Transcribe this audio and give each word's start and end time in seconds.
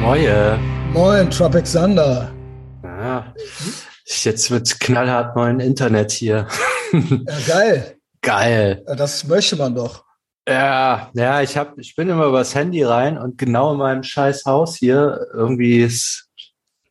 Moje. 0.00 0.58
Moin, 0.92 1.30
Tropic 1.30 1.64
Thunder. 1.70 2.32
Ja. 2.82 3.32
Jetzt 4.06 4.50
wird's 4.50 4.78
knallhart 4.78 5.36
neuen 5.36 5.60
Internet 5.60 6.10
hier. 6.12 6.46
Ja, 6.92 7.38
geil. 7.46 7.96
Geil. 8.22 8.84
Ja, 8.86 8.94
Das 8.94 9.24
möchte 9.24 9.56
man 9.56 9.74
doch. 9.74 10.04
Ja, 10.48 11.10
ja, 11.14 11.42
ich 11.42 11.56
hab, 11.56 11.78
ich 11.78 11.94
bin 11.94 12.08
immer 12.08 12.26
übers 12.26 12.54
Handy 12.54 12.82
rein 12.82 13.18
und 13.18 13.38
genau 13.38 13.72
in 13.72 13.78
meinem 13.78 14.02
scheiß 14.02 14.44
Haus 14.46 14.76
hier 14.76 15.26
irgendwie 15.32 15.80
ist, 15.80 16.28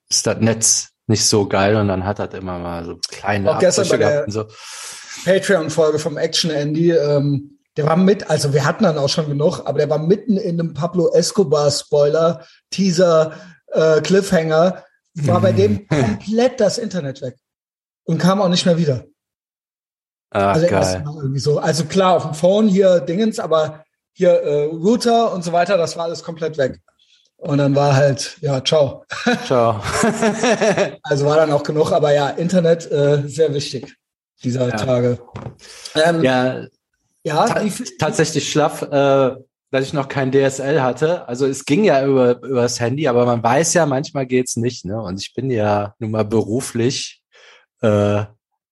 ist 0.10 0.26
das 0.26 0.38
Netz 0.40 0.90
nicht 1.08 1.26
so 1.26 1.48
geil 1.48 1.76
und 1.76 1.88
dann 1.90 2.06
hat 2.06 2.20
das 2.20 2.34
immer 2.36 2.58
mal 2.60 2.86
so 2.86 2.98
kleine 3.10 3.52
Auch 3.52 3.60
gestern 3.60 3.84
Abbrüche 3.86 3.98
bei 3.98 4.06
der- 4.06 4.12
gehabt 4.12 4.28
und 4.28 4.34
so. 4.34 4.46
Patreon-Folge 5.26 6.00
vom 6.00 6.18
Action 6.18 6.52
Andy, 6.52 6.92
ähm, 6.92 7.59
der 7.80 7.88
war 7.88 7.96
mit, 7.96 8.30
also 8.30 8.54
wir 8.54 8.66
hatten 8.66 8.84
dann 8.84 8.98
auch 8.98 9.08
schon 9.08 9.30
genug, 9.30 9.62
aber 9.66 9.78
der 9.78 9.90
war 9.90 10.00
mitten 10.00 10.36
in 10.36 10.60
einem 10.60 10.74
Pablo 10.74 11.14
Escobar-Spoiler, 11.14 12.46
Teaser, 12.72 13.32
äh, 13.68 14.02
Cliffhanger, 14.02 14.84
war 15.14 15.40
bei 15.40 15.54
dem 15.54 15.88
komplett 15.88 16.60
das 16.60 16.78
Internet 16.78 17.22
weg 17.22 17.38
und 18.04 18.18
kam 18.18 18.42
auch 18.42 18.50
nicht 18.50 18.66
mehr 18.66 18.78
wieder. 18.78 19.06
Ach, 20.32 20.56
Also 20.56 20.68
geil. 20.68 21.06
irgendwie 21.06 21.40
so. 21.40 21.60
Also 21.60 21.86
klar, 21.86 22.18
auf 22.18 22.24
dem 22.24 22.34
Phone 22.34 22.68
hier 22.68 23.00
Dingens, 23.00 23.40
aber 23.40 23.86
hier 24.12 24.32
äh, 24.32 24.64
Router 24.66 25.32
und 25.32 25.46
so 25.46 25.54
weiter, 25.54 25.78
das 25.78 25.96
war 25.96 26.04
alles 26.04 26.22
komplett 26.22 26.58
weg. 26.58 26.82
Und 27.38 27.60
dann 27.60 27.74
war 27.78 27.96
halt, 27.96 28.36
ja, 28.42 28.62
ciao. 28.62 29.06
Ciao. 29.46 29.82
Also 31.04 31.26
war 31.26 31.38
dann 31.38 31.54
auch 31.54 31.64
genug, 31.64 31.94
aber 31.94 32.12
ja, 32.14 32.28
Internet 32.32 32.92
äh, 32.92 33.24
sehr 33.26 33.54
wichtig 33.54 33.96
dieser 34.44 34.68
Ja. 34.68 34.76
Tage. 34.76 35.20
Ähm, 35.96 36.22
ja, 36.24 36.66
ja, 37.24 37.46
ta 37.46 37.62
tatsächlich 38.00 38.52
schlaff, 38.52 38.82
äh, 38.82 39.36
dass 39.72 39.86
ich 39.86 39.94
noch 39.94 40.08
kein 40.08 40.32
DSL 40.32 40.82
hatte. 40.82 41.28
Also 41.28 41.46
es 41.46 41.66
ging 41.66 41.84
ja 41.84 42.06
über 42.06 42.42
übers 42.42 42.80
Handy, 42.80 43.08
aber 43.08 43.26
man 43.26 43.44
weiß 43.44 43.74
ja, 43.76 43.86
manchmal 43.86 44.26
geht's 44.26 44.56
nicht. 44.56 44.86
Ne? 44.86 45.00
Und 45.02 45.20
ich 45.20 45.34
bin 45.34 45.52
ja 45.52 45.94
nun 46.00 46.12
mal 46.12 46.26
beruflich 46.26 47.22
äh, 47.82 48.24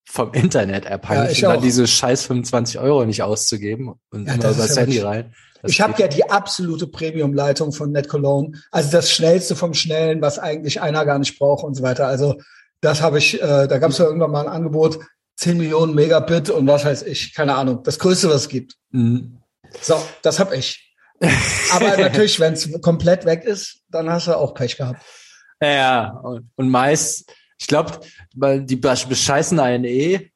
vom 0.09 0.33
Internet 0.33 0.87
abhängig, 0.87 1.41
Ja, 1.41 1.55
auch. 1.55 1.61
diese 1.61 1.85
scheiß 1.85 2.25
25 2.25 2.79
Euro 2.79 3.05
nicht 3.05 3.21
auszugeben 3.23 3.93
und 4.11 4.27
Ja, 4.27 4.35
immer 4.35 4.51
übers 4.51 4.75
ja 4.75 4.81
Handy 4.81 4.99
rein. 4.99 5.33
Das 5.61 5.71
ich 5.71 5.81
habe 5.81 5.99
ja 6.01 6.07
die 6.07 6.29
absolute 6.29 6.87
Premium-Leitung 6.87 7.71
von 7.73 7.91
NetCologne, 7.91 8.57
also 8.71 8.91
das 8.91 9.11
schnellste 9.11 9.55
vom 9.55 9.73
Schnellen, 9.73 10.21
was 10.21 10.39
eigentlich 10.39 10.81
einer 10.81 11.03
gar 11.05 11.19
nicht 11.19 11.37
braucht 11.37 11.63
und 11.63 11.75
so 11.75 11.83
weiter. 11.83 12.07
Also 12.07 12.35
das 12.81 13.01
habe 13.01 13.17
ich, 13.17 13.41
äh, 13.41 13.67
da 13.67 13.79
gab 13.79 13.91
es 13.91 13.97
ja 13.97 14.05
irgendwann 14.05 14.31
mal 14.31 14.47
ein 14.47 14.53
Angebot, 14.53 14.99
10 15.37 15.57
Millionen 15.57 15.95
Megabit 15.95 16.49
und 16.49 16.67
was 16.67 16.83
weiß 16.85 17.03
ich, 17.03 17.33
keine 17.33 17.55
Ahnung, 17.55 17.83
das 17.83 17.99
Größte, 17.99 18.27
was 18.29 18.41
es 18.43 18.49
gibt. 18.49 18.75
Mhm. 18.91 19.37
So, 19.81 20.01
das 20.21 20.39
habe 20.39 20.55
ich. 20.55 20.95
Aber 21.71 21.97
natürlich, 21.97 22.39
wenn 22.39 22.53
es 22.53 22.69
komplett 22.81 23.25
weg 23.25 23.43
ist, 23.43 23.81
dann 23.89 24.09
hast 24.09 24.27
du 24.27 24.35
auch 24.37 24.53
Pech 24.53 24.77
gehabt. 24.77 25.01
Ja, 25.61 26.09
und, 26.23 26.49
und 26.55 26.69
meist, 26.69 27.31
ich 27.59 27.67
glaube, 27.67 27.99
weil 28.35 28.61
die 28.63 28.77
besch- 28.77 29.07
bescheißen 29.07 29.59
einen 29.59 29.85
eh, 29.85 30.31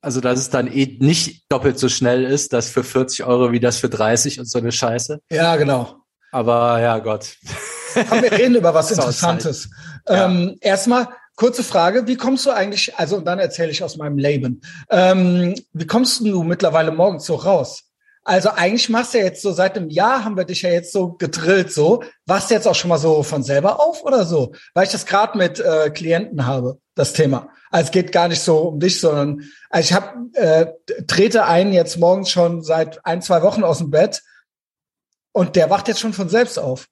also 0.00 0.20
dass 0.20 0.38
es 0.38 0.50
dann 0.50 0.66
eh 0.70 0.98
nicht 1.00 1.50
doppelt 1.50 1.78
so 1.78 1.88
schnell 1.88 2.24
ist, 2.24 2.52
das 2.52 2.68
für 2.68 2.84
40 2.84 3.24
Euro 3.24 3.52
wie 3.52 3.60
das 3.60 3.78
für 3.78 3.88
30 3.88 4.38
und 4.38 4.44
so 4.50 4.58
eine 4.58 4.70
Scheiße. 4.70 5.20
Ja, 5.30 5.56
genau. 5.56 5.96
Aber 6.30 6.78
ja, 6.80 6.98
Gott. 6.98 7.36
Komm, 8.08 8.22
wir 8.22 8.32
reden 8.32 8.56
über 8.56 8.74
was 8.74 8.90
Interessantes. 8.90 9.70
Ja. 10.06 10.26
Ähm, 10.26 10.56
erstmal, 10.60 11.08
kurze 11.36 11.64
Frage, 11.64 12.06
wie 12.06 12.16
kommst 12.16 12.46
du 12.46 12.50
eigentlich, 12.50 12.96
also 12.96 13.16
und 13.16 13.24
dann 13.24 13.38
erzähle 13.38 13.70
ich 13.70 13.82
aus 13.82 13.96
meinem 13.96 14.18
Leben, 14.18 14.62
ähm, 14.90 15.54
wie 15.72 15.86
kommst 15.86 16.20
du 16.20 16.42
mittlerweile 16.42 16.92
morgens 16.92 17.24
so 17.26 17.34
raus? 17.34 17.84
Also 18.26 18.48
eigentlich 18.50 18.88
machst 18.88 19.12
du 19.12 19.18
ja 19.18 19.24
jetzt 19.24 19.42
so, 19.42 19.52
seit 19.52 19.76
einem 19.76 19.90
Jahr 19.90 20.24
haben 20.24 20.36
wir 20.36 20.44
dich 20.44 20.62
ja 20.62 20.70
jetzt 20.70 20.92
so 20.92 21.12
gedrillt 21.12 21.70
so. 21.70 22.02
Wachst 22.24 22.48
du 22.48 22.54
jetzt 22.54 22.66
auch 22.66 22.74
schon 22.74 22.88
mal 22.88 22.98
so 22.98 23.22
von 23.22 23.42
selber 23.42 23.80
auf 23.80 24.02
oder 24.02 24.24
so? 24.24 24.54
Weil 24.72 24.86
ich 24.86 24.92
das 24.92 25.04
gerade 25.04 25.36
mit 25.36 25.60
äh, 25.60 25.90
Klienten 25.90 26.46
habe, 26.46 26.78
das 26.94 27.12
Thema. 27.12 27.50
Also 27.70 27.86
es 27.86 27.90
geht 27.90 28.12
gar 28.12 28.28
nicht 28.28 28.40
so 28.40 28.58
um 28.60 28.80
dich, 28.80 28.98
sondern 28.98 29.42
also 29.68 29.86
ich 29.86 29.92
hab, 29.92 30.16
äh, 30.32 30.66
trete 31.06 31.44
einen 31.44 31.74
jetzt 31.74 31.98
morgens 31.98 32.30
schon 32.30 32.62
seit 32.62 33.04
ein, 33.04 33.20
zwei 33.20 33.42
Wochen 33.42 33.62
aus 33.62 33.78
dem 33.78 33.90
Bett 33.90 34.22
und 35.32 35.54
der 35.54 35.68
wacht 35.68 35.88
jetzt 35.88 36.00
schon 36.00 36.14
von 36.14 36.30
selbst 36.30 36.58
auf. 36.58 36.88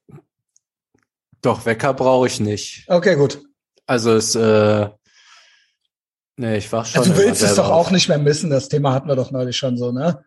Doch, 1.40 1.64
Wecker 1.64 1.94
brauche 1.94 2.26
ich 2.26 2.40
nicht. 2.40 2.84
Okay, 2.88 3.16
gut. 3.16 3.42
Also 3.92 4.14
es, 4.14 4.34
äh, 4.34 4.88
nee, 6.38 6.56
ich 6.56 6.72
wach 6.72 6.86
schon. 6.86 7.02
Also 7.02 7.12
du 7.12 7.18
willst 7.18 7.42
es 7.42 7.56
doch 7.56 7.68
auch 7.68 7.90
nicht 7.90 8.08
mehr 8.08 8.16
missen. 8.16 8.48
Das 8.48 8.70
Thema 8.70 8.94
hatten 8.94 9.06
wir 9.06 9.16
doch 9.16 9.30
neulich 9.30 9.58
schon 9.58 9.76
so, 9.76 9.92
ne? 9.92 10.24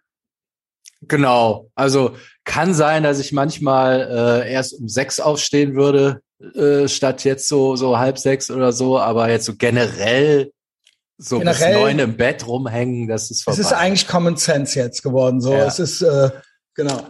Genau. 1.02 1.72
Also 1.74 2.16
kann 2.44 2.76
sein, 2.76 3.02
dass 3.02 3.18
ich 3.18 3.32
manchmal 3.32 4.44
äh, 4.46 4.52
erst 4.54 4.80
um 4.80 4.88
sechs 4.88 5.20
aufstehen 5.20 5.74
würde, 5.76 6.22
äh, 6.54 6.88
statt 6.88 7.24
jetzt 7.24 7.48
so, 7.48 7.76
so 7.76 7.98
halb 7.98 8.20
sechs 8.20 8.52
oder 8.52 8.72
so, 8.72 9.00
aber 9.00 9.30
jetzt 9.32 9.46
so 9.46 9.56
generell 9.56 10.52
so 11.18 11.40
Generell- 11.40 11.74
bis 11.74 11.82
neun 11.82 11.98
im 12.00 12.18
Bett 12.18 12.46
rumhängen, 12.46 13.08
das 13.08 13.32
ist 13.32 13.44
vorbei. 13.44 13.60
Es 13.60 13.66
ist 13.66 13.74
eigentlich 13.74 14.08
Common 14.08 14.38
Sense 14.38 14.78
jetzt 14.78 15.02
geworden. 15.02 15.42
So, 15.42 15.54
Ja. 15.54 15.66
es 15.66 15.80
ist 15.80 16.04
äh, 16.04 16.30
genau. 16.76 17.02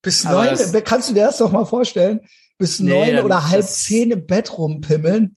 Bis 0.00 0.24
Aber 0.26 0.44
neun, 0.44 0.84
kannst 0.84 1.10
du 1.10 1.14
dir 1.14 1.24
das 1.26 1.38
doch 1.38 1.50
mal 1.50 1.64
vorstellen? 1.64 2.20
Bis 2.56 2.78
Nee, 2.78 3.12
neun 3.14 3.24
oder 3.24 3.48
halb 3.50 3.64
zehn 3.64 4.12
im 4.12 4.26
Bett 4.26 4.56
rumpimmeln. 4.56 5.36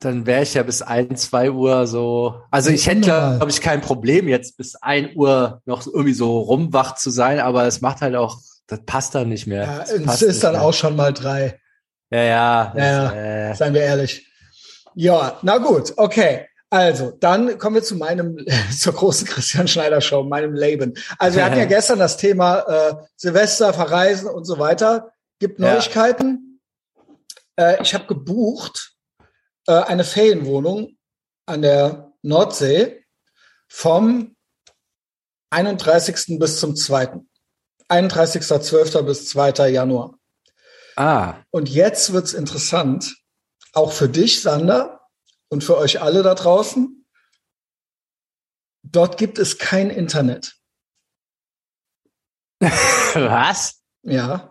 Dann 0.00 0.26
wäre 0.26 0.42
ich 0.42 0.54
ja 0.54 0.62
bis 0.62 0.82
ein, 0.82 1.16
zwei 1.16 1.50
Uhr 1.50 1.86
so. 1.86 2.40
Also 2.50 2.70
ich 2.70 2.86
hätte, 2.86 3.00
glaube 3.00 3.50
ich, 3.50 3.60
kein 3.60 3.80
Problem, 3.80 4.28
jetzt 4.28 4.56
bis 4.56 4.76
ein 4.76 5.14
Uhr 5.14 5.60
noch 5.66 5.86
irgendwie 5.86 6.14
so 6.14 6.38
rumwach 6.38 6.94
zu 6.96 7.10
sein, 7.10 7.38
aber 7.40 7.66
es 7.66 7.80
macht 7.80 8.00
halt 8.00 8.14
auch, 8.16 8.38
das 8.66 8.80
passt 8.86 9.14
dann 9.14 9.28
nicht 9.28 9.46
mehr. 9.46 9.64
Ja, 9.64 9.82
es 10.12 10.22
ist 10.22 10.42
dann 10.42 10.52
mehr. 10.52 10.62
auch 10.62 10.72
schon 10.72 10.96
mal 10.96 11.12
drei. 11.12 11.60
Ja, 12.10 12.22
ja. 12.22 12.74
Ja, 12.76 12.84
ja. 12.84 13.50
Äh, 13.50 13.54
Seien 13.54 13.74
wir 13.74 13.82
ehrlich. 13.82 14.26
Ja, 14.94 15.38
na 15.42 15.58
gut, 15.58 15.92
okay. 15.96 16.46
Also, 16.70 17.12
dann 17.12 17.58
kommen 17.58 17.76
wir 17.76 17.82
zu 17.82 17.96
meinem, 17.96 18.38
zur 18.76 18.94
großen 18.94 19.26
Christian 19.26 19.68
Schneider 19.68 20.00
Show, 20.00 20.22
meinem 20.22 20.54
Leben. 20.54 20.94
Also, 21.18 21.36
wir 21.36 21.44
hatten 21.44 21.58
ja 21.58 21.64
gestern 21.66 21.98
das 21.98 22.16
Thema 22.16 22.60
äh, 22.60 22.94
Silvester, 23.16 23.72
Verreisen 23.74 24.28
und 24.28 24.44
so 24.44 24.58
weiter. 24.58 25.12
Gibt 25.40 25.60
Ja. 25.60 25.74
Neuigkeiten. 25.74 26.60
Äh, 27.56 27.82
ich 27.82 27.94
habe 27.94 28.06
gebucht 28.06 28.93
äh, 29.66 29.72
eine 29.72 30.04
Ferienwohnung 30.04 30.96
an 31.46 31.62
der 31.62 32.12
Nordsee 32.22 33.04
vom 33.68 34.36
31. 35.50 36.38
bis 36.38 36.60
zum 36.60 36.76
2. 36.76 37.20
31.12. 37.88 39.02
bis 39.02 39.28
2. 39.28 39.68
Januar. 39.68 40.18
ah, 40.96 41.42
Und 41.50 41.68
jetzt 41.68 42.12
wird's 42.12 42.32
interessant, 42.32 43.14
auch 43.72 43.92
für 43.92 44.08
dich, 44.08 44.40
Sander, 44.40 45.00
und 45.48 45.62
für 45.62 45.76
euch 45.76 46.00
alle 46.00 46.22
da 46.22 46.34
draußen. 46.34 47.06
Dort 48.82 49.18
gibt 49.18 49.38
es 49.38 49.58
kein 49.58 49.90
Internet. 49.90 50.56
was? 52.60 53.82
Ja. 54.02 54.50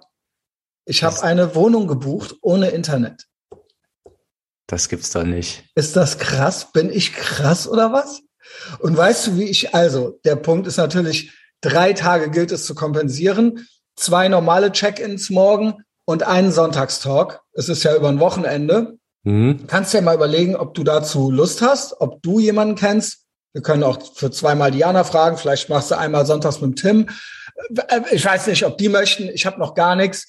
Ich 0.85 1.03
habe 1.03 1.21
eine 1.23 1.55
Wohnung 1.55 1.87
gebucht 1.87 2.35
ohne 2.41 2.69
Internet. 2.69 3.27
Das 4.73 4.89
gibt's 4.89 5.11
doch 5.11 5.23
nicht. 5.23 5.65
Ist 5.75 5.95
das 5.95 6.17
krass? 6.17 6.71
Bin 6.71 6.89
ich 6.89 7.13
krass 7.13 7.67
oder 7.67 7.93
was? 7.93 8.21
Und 8.79 8.97
weißt 8.97 9.27
du, 9.27 9.37
wie 9.37 9.43
ich, 9.43 9.75
also, 9.75 10.19
der 10.25 10.35
Punkt 10.35 10.65
ist 10.65 10.77
natürlich, 10.77 11.31
drei 11.61 11.93
Tage 11.93 12.31
gilt 12.31 12.51
es 12.51 12.65
zu 12.65 12.73
kompensieren, 12.73 13.67
zwei 13.95 14.29
normale 14.29 14.71
Check-ins 14.71 15.29
morgen 15.29 15.75
und 16.05 16.23
einen 16.23 16.51
Sonntagstalk. 16.51 17.41
Es 17.53 17.69
ist 17.69 17.83
ja 17.83 17.95
über 17.95 18.09
ein 18.09 18.19
Wochenende. 18.19 18.97
Hm? 19.25 19.65
Kannst 19.67 19.93
dir 19.93 20.01
mal 20.01 20.15
überlegen, 20.15 20.55
ob 20.55 20.73
du 20.73 20.83
dazu 20.83 21.29
Lust 21.29 21.61
hast, 21.61 22.01
ob 22.01 22.23
du 22.23 22.39
jemanden 22.39 22.73
kennst. 22.73 23.25
Wir 23.53 23.61
können 23.61 23.83
auch 23.83 23.99
für 24.15 24.31
zweimal 24.31 24.71
Diana 24.71 25.03
fragen. 25.03 25.37
Vielleicht 25.37 25.69
machst 25.69 25.91
du 25.91 25.99
einmal 25.99 26.25
sonntags 26.25 26.61
mit 26.61 26.79
Tim. 26.79 27.09
Äh, 27.89 28.01
Ich 28.11 28.25
weiß 28.25 28.47
nicht, 28.47 28.65
ob 28.65 28.79
die 28.79 28.89
möchten. 28.89 29.29
Ich 29.29 29.45
habe 29.45 29.59
noch 29.59 29.75
gar 29.75 29.95
nichts. 29.95 30.25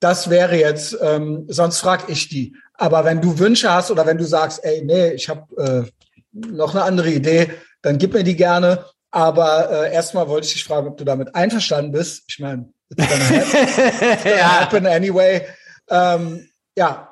Das 0.00 0.30
wäre 0.30 0.56
jetzt, 0.56 0.96
ähm, 1.02 1.44
sonst 1.48 1.80
frag 1.80 2.08
ich 2.08 2.30
die. 2.30 2.56
Aber 2.82 3.04
wenn 3.04 3.20
du 3.20 3.38
Wünsche 3.38 3.72
hast 3.72 3.90
oder 3.92 4.04
wenn 4.06 4.18
du 4.18 4.24
sagst, 4.24 4.64
ey, 4.64 4.82
nee, 4.84 5.10
ich 5.12 5.28
habe 5.28 5.42
äh, 5.56 5.90
noch 6.32 6.74
eine 6.74 6.82
andere 6.82 7.10
Idee, 7.10 7.48
dann 7.80 7.96
gib 7.98 8.12
mir 8.12 8.24
die 8.24 8.34
gerne. 8.36 8.84
Aber 9.12 9.70
äh, 9.70 9.92
erstmal 9.94 10.28
wollte 10.28 10.46
ich 10.48 10.54
dich 10.54 10.64
fragen, 10.64 10.88
ob 10.88 10.96
du 10.96 11.04
damit 11.04 11.32
einverstanden 11.34 11.92
bist. 11.92 12.24
Ich 12.28 12.40
meine, 12.40 12.72
it's 12.90 13.06
gonna 13.08 13.24
happen, 13.24 14.28
ja. 14.38 14.60
happen 14.60 14.86
anyway. 14.86 15.42
Ähm, 15.88 16.48
ja, 16.76 17.08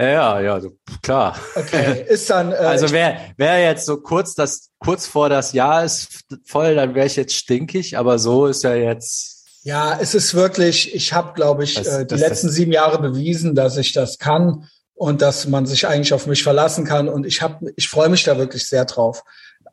ja, 0.00 0.40
ja, 0.40 0.60
so, 0.60 0.70
klar. 1.02 1.36
okay. 1.56 2.06
Ist 2.08 2.30
dann. 2.30 2.52
Äh, 2.52 2.56
Also 2.56 2.90
wäre 2.92 3.16
wär 3.36 3.60
jetzt 3.60 3.84
so 3.84 3.96
kurz 4.00 4.34
das 4.34 4.70
kurz 4.78 5.06
vor 5.08 5.28
das 5.28 5.52
Jahr 5.52 5.84
ist 5.84 6.20
voll, 6.46 6.76
dann 6.76 6.94
wäre 6.94 7.06
ich 7.08 7.16
jetzt 7.16 7.34
stinkig, 7.34 7.98
aber 7.98 8.18
so 8.20 8.46
ist 8.46 8.62
ja 8.62 8.74
jetzt 8.74 9.44
Ja, 9.64 9.98
es 10.00 10.14
ist 10.14 10.34
wirklich, 10.34 10.94
ich 10.94 11.12
habe, 11.12 11.32
glaube 11.34 11.64
ich, 11.64 11.74
Das- 11.74 11.88
äh, 11.88 11.98
die 12.06 12.14
das- 12.14 12.20
letzten 12.20 12.46
das- 12.46 12.54
sieben 12.56 12.70
Jahre 12.72 13.00
bewiesen, 13.02 13.56
dass 13.56 13.76
ich 13.76 13.92
das 13.92 14.18
kann 14.18 14.68
und 14.98 15.22
dass 15.22 15.46
man 15.46 15.64
sich 15.64 15.86
eigentlich 15.86 16.12
auf 16.12 16.26
mich 16.26 16.42
verlassen 16.42 16.84
kann. 16.84 17.08
Und 17.08 17.24
ich 17.24 17.40
habe, 17.40 17.72
ich 17.76 17.88
freue 17.88 18.08
mich 18.08 18.24
da 18.24 18.36
wirklich 18.36 18.66
sehr 18.66 18.84
drauf. 18.84 19.22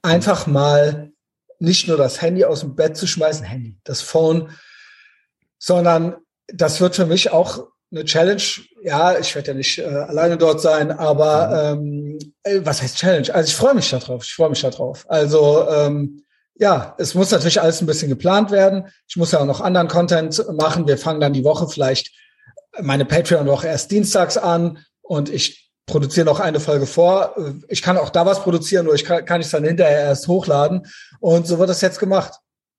Einfach 0.04 0.45
mal 0.45 1.12
nicht 1.57 1.88
nur 1.88 1.98
das 1.98 2.22
Handy 2.22 2.45
aus 2.45 2.60
dem 2.60 2.75
Bett 2.75 2.95
zu 2.95 3.07
schmeißen, 3.07 3.44
Handy, 3.44 3.75
das 3.83 4.01
Phone, 4.01 4.50
sondern 5.57 6.16
das 6.48 6.80
wird 6.80 6.95
für 6.95 7.07
mich 7.07 7.31
auch 7.31 7.68
eine 7.92 8.06
Challenge. 8.06 8.44
Ja, 8.83 9.18
ich 9.18 9.33
werde 9.33 9.50
ja 9.50 9.54
nicht 9.56 9.80
äh, 9.80 9.86
alleine 9.86 10.38
dort 10.38 10.62
sein, 10.62 10.92
aber 10.92 11.74
ähm, 11.74 12.19
äh, 12.44 12.60
was 12.63 12.83
heißt 12.83 12.98
Challenge? 12.98 13.33
Also 13.33 13.48
ich 13.48 13.56
freue 13.56 13.74
mich 13.74 13.89
darauf. 13.89 14.24
Ich 14.24 14.33
freue 14.33 14.50
mich 14.50 14.62
darauf. 14.62 15.10
Also 15.10 15.68
ähm, 15.69 16.24
ja, 16.54 16.94
es 17.00 17.16
muss 17.16 17.31
natürlich 17.31 17.60
alles 17.60 17.81
ein 17.81 17.88
bisschen 17.88 18.10
geplant 18.10 18.51
werden. 18.51 18.89
Ich 19.07 19.16
muss 19.16 19.31
ja 19.31 19.39
auch 19.39 19.45
noch 19.45 19.62
anderen 19.62 19.88
Content 19.88 20.39
machen. 20.54 20.88
Wir 20.88 21.00
fangen 21.00 21.19
dann 21.19 21.33
die 21.33 21.44
Woche 21.44 21.68
vielleicht 21.68 22.12
meine 22.80 23.06
Patreon-Woche 23.06 23.68
erst 23.68 23.89
dienstags 23.89 24.38
an 24.38 24.77
und 25.07 25.30
ich 25.30 25.72
produziere 25.86 26.25
noch 26.25 26.40
eine 26.40 26.60
Folge 26.60 26.86
vor. 26.86 27.36
Ich 27.68 27.81
kann 27.81 27.98
auch 27.98 28.10
da 28.10 28.25
was 28.25 28.42
produzieren, 28.42 28.86
nur 28.86 28.96
ich 28.96 29.06
kann, 29.06 29.24
kann 29.25 29.42
ich 29.42 29.50
dann 29.50 29.63
hinterher 29.63 30.02
erst 30.02 30.28
hochladen. 30.28 30.88
Und 31.19 31.48
so 31.48 31.60
wird 31.60 31.69
das 31.69 31.81
jetzt 31.81 32.00
gemacht. 32.00 32.34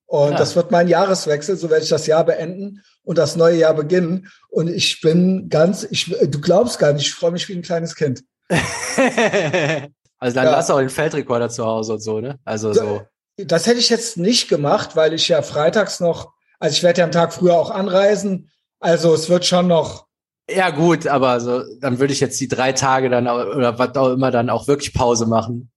Und 0.05 0.31
ja. 0.31 0.37
das 0.37 0.55
wird 0.55 0.71
mein 0.71 0.87
Jahreswechsel, 0.87 1.57
so 1.57 1.69
werde 1.69 1.83
ich 1.83 1.89
das 1.89 2.07
Jahr 2.07 2.23
beenden 2.23 2.81
und 3.03 3.17
das 3.17 3.35
neue 3.35 3.57
Jahr 3.57 3.73
beginnen. 3.73 4.29
Und 4.49 4.69
ich 4.69 5.01
bin 5.01 5.49
ganz, 5.49 5.85
ich, 5.89 6.05
du 6.05 6.39
glaubst 6.39 6.79
gar 6.79 6.93
nicht, 6.93 7.07
ich 7.07 7.13
freue 7.13 7.31
mich 7.31 7.47
wie 7.49 7.55
ein 7.55 7.61
kleines 7.61 7.95
Kind. 7.95 8.23
also 8.49 10.35
dann 10.35 10.45
ja. 10.45 10.51
lass 10.51 10.71
auch 10.71 10.79
den 10.79 10.89
Feldrekorder 10.89 11.49
zu 11.49 11.65
Hause 11.65 11.93
und 11.93 11.99
so, 11.99 12.21
ne? 12.21 12.39
Also 12.45 12.71
so. 12.71 13.01
Das 13.35 13.67
hätte 13.67 13.79
ich 13.79 13.89
jetzt 13.89 14.17
nicht 14.17 14.47
gemacht, 14.47 14.95
weil 14.95 15.13
ich 15.13 15.27
ja 15.27 15.41
freitags 15.41 15.99
noch, 15.99 16.31
also 16.59 16.73
ich 16.73 16.83
werde 16.83 16.99
ja 16.99 17.05
am 17.05 17.11
Tag 17.11 17.33
früher 17.33 17.55
auch 17.55 17.69
anreisen. 17.69 18.49
Also 18.79 19.13
es 19.13 19.29
wird 19.29 19.45
schon 19.45 19.67
noch. 19.67 20.06
Ja 20.49 20.69
gut, 20.69 21.07
aber 21.07 21.39
so, 21.41 21.63
dann 21.79 21.99
würde 21.99 22.13
ich 22.13 22.19
jetzt 22.19 22.39
die 22.39 22.47
drei 22.47 22.71
Tage 22.71 23.09
dann 23.09 23.27
oder 23.27 23.77
was 23.77 23.95
auch 23.95 24.11
immer 24.11 24.31
dann 24.31 24.49
auch 24.49 24.67
wirklich 24.67 24.93
Pause 24.93 25.25
machen. 25.25 25.71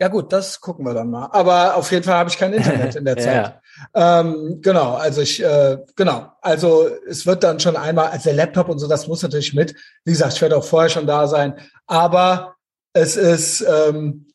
Ja 0.00 0.08
gut, 0.08 0.32
das 0.32 0.60
gucken 0.60 0.86
wir 0.86 0.94
dann 0.94 1.10
mal. 1.10 1.28
Aber 1.32 1.76
auf 1.76 1.92
jeden 1.92 2.04
Fall 2.04 2.14
habe 2.14 2.30
ich 2.30 2.38
kein 2.38 2.54
Internet 2.54 2.96
in 2.96 3.04
der 3.04 3.16
Zeit. 3.18 3.60
ja. 3.94 4.20
ähm, 4.20 4.60
genau, 4.62 4.94
also 4.94 5.20
ich, 5.20 5.42
äh, 5.42 5.76
genau, 5.94 6.32
also 6.40 6.88
es 7.06 7.26
wird 7.26 7.44
dann 7.44 7.60
schon 7.60 7.76
einmal, 7.76 8.08
also 8.08 8.24
der 8.24 8.34
Laptop 8.34 8.70
und 8.70 8.78
so, 8.78 8.88
das 8.88 9.08
muss 9.08 9.22
natürlich 9.22 9.52
mit. 9.52 9.74
Wie 10.04 10.12
gesagt, 10.12 10.32
ich 10.34 10.40
werde 10.40 10.56
auch 10.56 10.64
vorher 10.64 10.88
schon 10.88 11.06
da 11.06 11.26
sein. 11.26 11.54
Aber 11.86 12.54
es 12.94 13.16
ist, 13.16 13.60
ähm, 13.60 14.28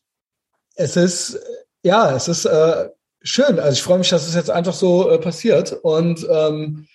es 0.76 0.96
ist, 0.96 1.40
ja, 1.82 2.14
es 2.14 2.28
ist 2.28 2.44
äh, 2.44 2.90
schön. 3.22 3.58
Also 3.58 3.72
ich 3.72 3.82
freue 3.82 3.98
mich, 3.98 4.10
dass 4.10 4.28
es 4.28 4.36
jetzt 4.36 4.50
einfach 4.50 4.74
so 4.74 5.10
äh, 5.10 5.18
passiert. 5.18 5.72
Und 5.72 6.24
ähm, 6.30 6.86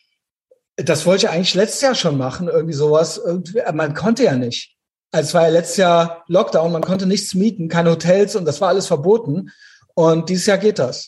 das 0.78 1.06
wollte 1.06 1.26
ich 1.26 1.32
eigentlich 1.32 1.54
letztes 1.54 1.82
Jahr 1.82 1.96
schon 1.96 2.18
machen, 2.18 2.48
irgendwie 2.48 2.74
sowas. 2.74 3.18
Irgendwie, 3.18 3.62
man 3.74 3.94
konnte 3.94 4.24
ja 4.24 4.36
nicht. 4.36 4.76
Also 5.12 5.28
es 5.28 5.34
war 5.34 5.44
ja 5.44 5.50
letztes 5.50 5.78
Jahr 5.78 6.24
Lockdown, 6.28 6.72
man 6.72 6.84
konnte 6.84 7.06
nichts 7.06 7.34
mieten, 7.34 7.68
keine 7.68 7.92
Hotels 7.92 8.36
und 8.36 8.46
das 8.46 8.62
war 8.62 8.70
alles 8.70 8.88
verboten. 8.88 9.52
Und 9.94 10.30
dieses 10.30 10.46
Jahr 10.46 10.58
geht 10.58 10.80
das. 10.80 11.08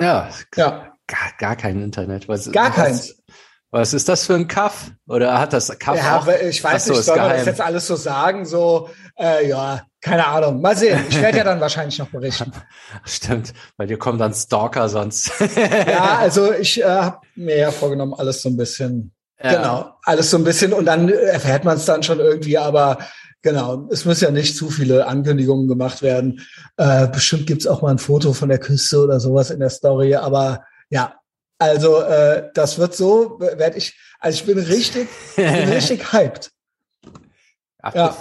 Ja, 0.00 0.30
ja. 0.56 0.92
Gar, 1.06 1.32
gar 1.38 1.56
kein 1.56 1.82
Internet. 1.82 2.28
Was, 2.28 2.50
gar 2.50 2.72
keins. 2.72 3.16
Was 3.70 3.92
ist 3.92 4.08
das 4.08 4.26
für 4.26 4.34
ein 4.34 4.48
Kaff? 4.48 4.90
Oder 5.06 5.38
hat 5.38 5.52
das 5.52 5.76
Kaff 5.78 5.96
ja, 5.96 6.18
auch? 6.18 6.28
Ich 6.28 6.62
weiß 6.64 6.82
Achso, 6.82 6.94
nicht, 6.94 7.04
soll 7.04 7.16
man 7.16 7.30
das 7.30 7.46
jetzt 7.46 7.60
alles 7.60 7.86
so 7.86 7.94
sagen? 7.96 8.46
So, 8.46 8.90
äh, 9.18 9.48
ja, 9.48 9.82
keine 10.06 10.24
Ahnung. 10.24 10.60
Mal 10.60 10.76
sehen. 10.76 11.04
Ich 11.08 11.20
werde 11.20 11.38
ja 11.38 11.42
dann 11.42 11.60
wahrscheinlich 11.60 11.98
noch 11.98 12.08
berichten. 12.08 12.52
Stimmt, 13.04 13.52
weil 13.76 13.88
dir 13.88 13.98
kommen 13.98 14.18
dann 14.18 14.32
Stalker 14.32 14.88
sonst. 14.88 15.32
ja, 15.56 16.18
also 16.20 16.52
ich 16.52 16.80
äh, 16.80 16.84
habe 16.84 17.18
mir 17.34 17.58
ja 17.58 17.70
vorgenommen, 17.72 18.14
alles 18.14 18.40
so 18.40 18.48
ein 18.48 18.56
bisschen 18.56 19.12
ja. 19.42 19.54
Genau, 19.54 19.90
alles 20.04 20.30
so 20.30 20.38
ein 20.38 20.44
bisschen 20.44 20.72
und 20.72 20.86
dann 20.86 21.10
erfährt 21.10 21.64
man 21.64 21.76
es 21.76 21.84
dann 21.84 22.02
schon 22.02 22.20
irgendwie, 22.20 22.56
aber 22.56 22.98
genau, 23.42 23.86
es 23.90 24.06
müssen 24.06 24.24
ja 24.24 24.30
nicht 24.30 24.56
zu 24.56 24.70
viele 24.70 25.06
Ankündigungen 25.06 25.68
gemacht 25.68 26.00
werden. 26.00 26.40
Äh, 26.78 27.08
bestimmt 27.08 27.46
gibt's 27.46 27.66
auch 27.66 27.82
mal 27.82 27.90
ein 27.90 27.98
Foto 27.98 28.32
von 28.32 28.48
der 28.48 28.60
Küste 28.60 28.98
oder 29.02 29.20
sowas 29.20 29.50
in 29.50 29.60
der 29.60 29.68
Story, 29.68 30.14
aber 30.14 30.64
ja, 30.88 31.16
also 31.58 32.00
äh, 32.00 32.48
das 32.54 32.78
wird 32.78 32.96
so, 32.96 33.38
werde 33.38 33.76
ich, 33.76 33.98
also 34.20 34.36
ich 34.36 34.46
bin 34.46 34.58
richtig, 34.58 35.08
bin 35.36 35.68
richtig 35.68 36.12
hyped. 36.12 36.50
Ja. 37.92 38.16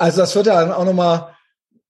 Also 0.00 0.22
das 0.22 0.34
wird 0.34 0.46
ja 0.46 0.58
dann 0.58 0.72
auch 0.72 0.86
nochmal, 0.86 1.36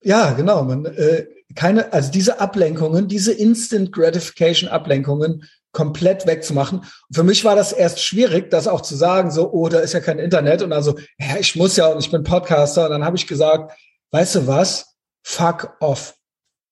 ja, 0.02 0.32
genau, 0.32 0.64
man, 0.64 0.84
äh, 0.84 1.26
keine, 1.54 1.92
also 1.92 2.10
diese 2.10 2.40
Ablenkungen, 2.40 3.06
diese 3.06 3.32
Instant 3.32 3.92
Gratification 3.92 4.68
Ablenkungen 4.68 5.48
komplett 5.70 6.26
wegzumachen. 6.26 6.84
Für 7.12 7.22
mich 7.22 7.44
war 7.44 7.54
das 7.54 7.70
erst 7.70 8.02
schwierig, 8.02 8.50
das 8.50 8.66
auch 8.66 8.80
zu 8.80 8.96
sagen, 8.96 9.30
so, 9.30 9.52
oh, 9.52 9.68
da 9.68 9.78
ist 9.78 9.92
ja 9.92 10.00
kein 10.00 10.18
Internet 10.18 10.62
und 10.62 10.72
also, 10.72 10.98
ja, 11.20 11.36
ich 11.38 11.54
muss 11.54 11.76
ja 11.76 11.86
und 11.86 12.00
ich 12.00 12.10
bin 12.10 12.24
Podcaster 12.24 12.86
und 12.86 12.90
dann 12.90 13.04
habe 13.04 13.16
ich 13.16 13.28
gesagt, 13.28 13.78
weißt 14.10 14.34
du 14.34 14.46
was? 14.48 14.96
Fuck 15.22 15.76
off. 15.78 16.16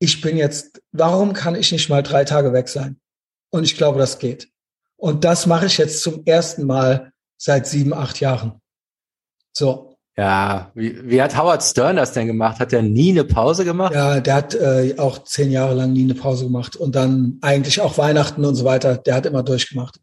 Ich 0.00 0.20
bin 0.20 0.36
jetzt, 0.36 0.82
warum 0.90 1.34
kann 1.34 1.54
ich 1.54 1.70
nicht 1.70 1.88
mal 1.88 2.02
drei 2.02 2.24
Tage 2.24 2.52
weg 2.52 2.68
sein? 2.68 2.98
Und 3.50 3.62
ich 3.62 3.76
glaube, 3.76 4.00
das 4.00 4.18
geht. 4.18 4.48
Und 4.96 5.24
das 5.24 5.46
mache 5.46 5.66
ich 5.66 5.78
jetzt 5.78 6.02
zum 6.02 6.24
ersten 6.26 6.66
Mal 6.66 7.12
seit 7.36 7.68
sieben, 7.68 7.94
acht 7.94 8.18
Jahren. 8.18 8.60
So. 9.52 9.87
Ja, 10.18 10.72
wie, 10.74 10.98
wie 11.08 11.22
hat 11.22 11.38
Howard 11.38 11.62
Stern 11.62 11.94
das 11.94 12.12
denn 12.12 12.26
gemacht? 12.26 12.58
Hat 12.58 12.72
er 12.72 12.82
nie 12.82 13.10
eine 13.10 13.22
Pause 13.22 13.64
gemacht? 13.64 13.94
Ja, 13.94 14.18
der 14.18 14.34
hat 14.34 14.52
äh, 14.52 14.96
auch 14.98 15.22
zehn 15.22 15.52
Jahre 15.52 15.74
lang 15.74 15.92
nie 15.92 16.02
eine 16.02 16.16
Pause 16.16 16.46
gemacht 16.46 16.74
und 16.74 16.96
dann 16.96 17.38
eigentlich 17.40 17.80
auch 17.80 17.98
Weihnachten 17.98 18.44
und 18.44 18.56
so 18.56 18.64
weiter. 18.64 18.96
Der 18.96 19.14
hat 19.14 19.26
immer 19.26 19.44
durchgemacht. 19.44 20.00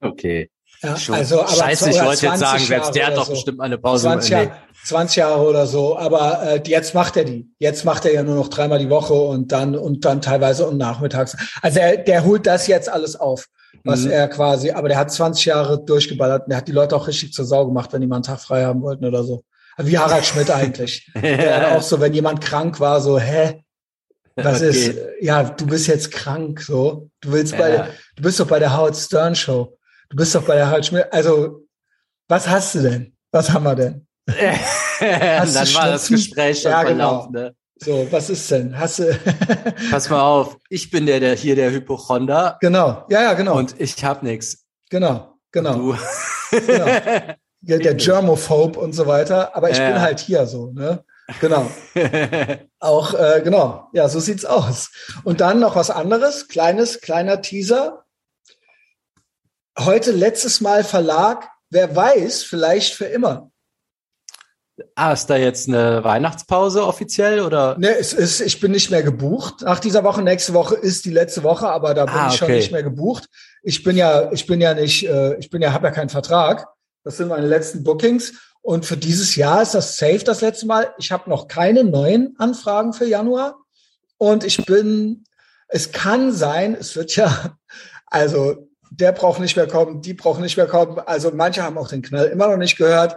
Okay. 0.00 0.48
Ja, 0.80 0.96
also, 1.10 1.40
aber 1.40 1.48
Scheiße, 1.48 1.90
ich 1.90 2.00
wollte 2.04 2.26
jetzt 2.26 2.38
sagen, 2.38 2.62
selbst 2.62 2.94
der 2.94 3.08
hat 3.08 3.16
doch 3.16 3.26
so. 3.26 3.32
bestimmt 3.32 3.60
eine 3.60 3.78
Pause. 3.78 4.04
20, 4.04 4.30
Jahr, 4.30 4.58
20 4.84 5.16
Jahre 5.16 5.44
oder 5.44 5.66
so, 5.66 5.98
aber 5.98 6.42
äh, 6.44 6.62
jetzt 6.64 6.94
macht 6.94 7.16
er 7.16 7.24
die. 7.24 7.50
Jetzt 7.58 7.84
macht 7.84 8.04
er 8.04 8.12
ja 8.12 8.22
nur 8.22 8.36
noch 8.36 8.46
dreimal 8.46 8.78
die 8.78 8.90
Woche 8.90 9.14
und 9.14 9.50
dann 9.50 9.74
und 9.74 10.04
dann 10.04 10.22
teilweise 10.22 10.68
und 10.68 10.76
nachmittags. 10.76 11.36
Also 11.62 11.80
er, 11.80 11.96
der 11.96 12.24
holt 12.24 12.46
das 12.46 12.68
jetzt 12.68 12.88
alles 12.88 13.16
auf, 13.16 13.46
was 13.84 14.04
mhm. 14.04 14.10
er 14.10 14.28
quasi, 14.28 14.70
aber 14.70 14.88
der 14.88 14.98
hat 14.98 15.12
20 15.12 15.44
Jahre 15.44 15.84
durchgeballert 15.84 16.44
und 16.44 16.50
der 16.50 16.58
hat 16.58 16.68
die 16.68 16.72
Leute 16.72 16.96
auch 16.96 17.06
richtig 17.06 17.32
zur 17.32 17.44
Sau 17.44 17.66
gemacht, 17.66 17.92
wenn 17.92 18.00
die 18.00 18.06
mal 18.06 18.16
einen 18.16 18.24
Tag 18.24 18.40
frei 18.40 18.64
haben 18.64 18.82
wollten 18.82 19.04
oder 19.04 19.22
so. 19.24 19.44
Wie 19.78 19.98
Harald 19.98 20.24
Schmidt 20.26 20.50
eigentlich. 20.50 21.10
der 21.14 21.70
hat 21.70 21.76
auch 21.76 21.82
so, 21.82 22.00
wenn 22.00 22.14
jemand 22.14 22.40
krank 22.40 22.80
war, 22.80 23.00
so, 23.00 23.18
hä? 23.18 23.62
Was 24.36 24.60
okay. 24.60 24.68
ist, 24.68 24.98
ja, 25.20 25.44
du 25.44 25.66
bist 25.66 25.86
jetzt 25.86 26.10
krank, 26.10 26.60
so. 26.60 27.08
Du 27.20 27.32
willst 27.32 27.52
ja. 27.52 27.58
bei, 27.58 27.70
der, 27.70 27.88
du 28.16 28.22
bist 28.22 28.38
doch 28.38 28.46
bei 28.46 28.58
der 28.58 28.76
Howard 28.76 28.96
Stern 28.96 29.34
Show. 29.34 29.78
Du 30.10 30.16
bist 30.16 30.34
doch 30.34 30.42
bei 30.42 30.56
der 30.56 30.66
Harald 30.66 30.84
Schmidt. 30.84 31.06
Also, 31.10 31.66
was 32.28 32.46
hast 32.46 32.74
du 32.74 32.82
denn? 32.82 33.16
Was 33.30 33.50
haben 33.50 33.64
wir 33.64 33.74
denn? 33.74 34.06
dann 34.26 35.74
war 35.74 35.88
das 35.88 36.08
Gespräch 36.08 36.60
schon 36.60 36.70
ja, 36.70 36.80
verlaufen, 36.80 37.32
genau. 37.32 37.44
ne? 37.46 37.54
So, 37.78 38.10
was 38.10 38.30
ist 38.30 38.50
denn? 38.50 38.78
Hast 38.78 39.00
du 39.00 39.18
Pass 39.90 40.08
mal 40.08 40.22
auf, 40.22 40.56
ich 40.70 40.90
bin 40.90 41.06
der, 41.06 41.20
der 41.20 41.34
hier 41.34 41.56
der 41.56 41.70
Hypochonder. 41.70 42.56
Genau, 42.60 43.04
ja, 43.10 43.22
ja, 43.22 43.34
genau. 43.34 43.56
Und 43.56 43.78
ich 43.78 44.02
hab 44.04 44.22
nix. 44.22 44.64
Genau, 44.90 45.38
genau. 45.52 45.74
Du. 45.74 45.96
genau. 46.50 46.86
Der, 47.62 47.78
der 47.78 47.94
Germophobe 47.94 48.78
und 48.78 48.92
so 48.92 49.08
weiter. 49.08 49.56
Aber 49.56 49.70
ich 49.70 49.78
ja. 49.78 49.90
bin 49.90 50.00
halt 50.00 50.20
hier 50.20 50.46
so, 50.46 50.70
ne? 50.70 51.04
Genau. 51.40 51.68
Auch, 52.78 53.14
äh, 53.14 53.40
genau. 53.42 53.88
Ja, 53.92 54.08
so 54.08 54.20
sieht's 54.20 54.44
aus. 54.44 54.92
Und 55.24 55.40
dann 55.40 55.58
noch 55.58 55.74
was 55.74 55.90
anderes, 55.90 56.46
kleines, 56.46 57.00
kleiner 57.00 57.42
Teaser. 57.42 58.04
Heute 59.76 60.12
letztes 60.12 60.60
Mal 60.60 60.84
Verlag. 60.84 61.48
Wer 61.70 61.96
weiß, 61.96 62.44
vielleicht 62.44 62.94
für 62.94 63.06
immer. 63.06 63.50
Ah, 64.94 65.12
ist 65.12 65.26
da 65.26 65.36
jetzt 65.36 65.68
eine 65.68 66.04
Weihnachtspause 66.04 66.86
offiziell 66.86 67.40
oder? 67.40 67.78
Ne, 67.78 67.96
es 67.98 68.12
ist, 68.12 68.40
ich 68.40 68.60
bin 68.60 68.72
nicht 68.72 68.90
mehr 68.90 69.02
gebucht. 69.02 69.62
Nach 69.62 69.80
dieser 69.80 70.04
Woche, 70.04 70.22
nächste 70.22 70.52
Woche 70.52 70.74
ist 70.74 71.06
die 71.06 71.10
letzte 71.10 71.42
Woche, 71.42 71.68
aber 71.68 71.94
da 71.94 72.04
bin 72.04 72.14
ah, 72.14 72.28
ich 72.30 72.36
schon 72.36 72.50
nicht 72.50 72.72
mehr 72.72 72.82
gebucht. 72.82 73.26
Ich 73.62 73.82
bin 73.82 73.96
ja, 73.96 74.30
ich 74.32 74.46
bin 74.46 74.60
ja 74.60 74.74
nicht, 74.74 75.08
äh, 75.08 75.36
ich 75.38 75.48
bin 75.48 75.62
ja, 75.62 75.72
habe 75.72 75.86
ja 75.86 75.92
keinen 75.92 76.10
Vertrag. 76.10 76.68
Das 77.04 77.16
sind 77.16 77.28
meine 77.28 77.46
letzten 77.46 77.84
Bookings. 77.84 78.34
Und 78.60 78.84
für 78.84 78.96
dieses 78.96 79.36
Jahr 79.36 79.62
ist 79.62 79.74
das 79.74 79.96
safe 79.96 80.24
das 80.24 80.40
letzte 80.40 80.66
Mal. 80.66 80.92
Ich 80.98 81.10
habe 81.10 81.30
noch 81.30 81.48
keine 81.48 81.84
neuen 81.84 82.34
Anfragen 82.38 82.92
für 82.92 83.06
Januar. 83.06 83.56
Und 84.18 84.44
ich 84.44 84.66
bin, 84.66 85.24
es 85.68 85.92
kann 85.92 86.32
sein, 86.32 86.74
es 86.74 86.96
wird 86.96 87.16
ja, 87.16 87.56
also 88.06 88.68
der 88.90 89.12
braucht 89.12 89.40
nicht 89.40 89.56
mehr 89.56 89.68
kommen, 89.68 90.02
die 90.02 90.14
brauchen 90.14 90.42
nicht 90.42 90.56
mehr 90.56 90.66
kommen. 90.66 90.98
Also 90.98 91.30
manche 91.32 91.62
haben 91.62 91.78
auch 91.78 91.88
den 91.88 92.02
Knall 92.02 92.26
immer 92.26 92.48
noch 92.48 92.56
nicht 92.56 92.76
gehört. 92.76 93.16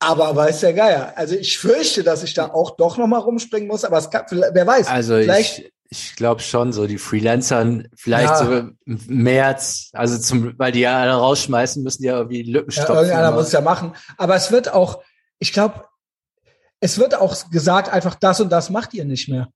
Aber 0.00 0.34
weiß 0.34 0.60
der 0.60 0.72
Geier. 0.72 1.12
Also 1.16 1.36
ich 1.36 1.58
fürchte, 1.58 2.02
dass 2.02 2.22
ich 2.22 2.32
da 2.32 2.46
auch 2.46 2.76
doch 2.76 2.96
noch 2.96 3.06
mal 3.06 3.18
rumspringen 3.18 3.68
muss, 3.68 3.84
aber 3.84 3.98
es 3.98 4.10
kann, 4.10 4.24
wer 4.30 4.66
weiß. 4.66 4.88
Also 4.88 5.16
vielleicht, 5.16 5.58
ich, 5.58 5.72
ich 5.90 6.16
glaube 6.16 6.40
schon, 6.40 6.72
so 6.72 6.86
die 6.86 6.96
Freelancern 6.96 7.88
vielleicht 7.94 8.30
ja. 8.30 8.36
so 8.36 8.52
im 8.52 8.76
März, 8.86 9.90
also 9.92 10.18
zum, 10.18 10.58
weil 10.58 10.72
die 10.72 10.80
ja 10.80 10.98
alle 10.98 11.12
rausschmeißen, 11.12 11.82
müssen 11.82 12.02
die 12.02 12.08
ja 12.08 12.16
irgendwie 12.16 12.42
Lücken 12.42 12.70
stopfen. 12.70 12.94
Ja, 12.94 13.00
irgendeiner 13.02 13.32
muss 13.32 13.48
es 13.48 13.52
ja 13.52 13.60
machen. 13.60 13.94
Aber 14.16 14.36
es 14.36 14.50
wird 14.50 14.72
auch, 14.72 15.02
ich 15.38 15.52
glaube, 15.52 15.84
es 16.80 16.98
wird 16.98 17.14
auch 17.14 17.50
gesagt, 17.50 17.92
einfach 17.92 18.14
das 18.14 18.40
und 18.40 18.50
das 18.50 18.70
macht 18.70 18.94
ihr 18.94 19.04
nicht 19.04 19.28
mehr. 19.28 19.48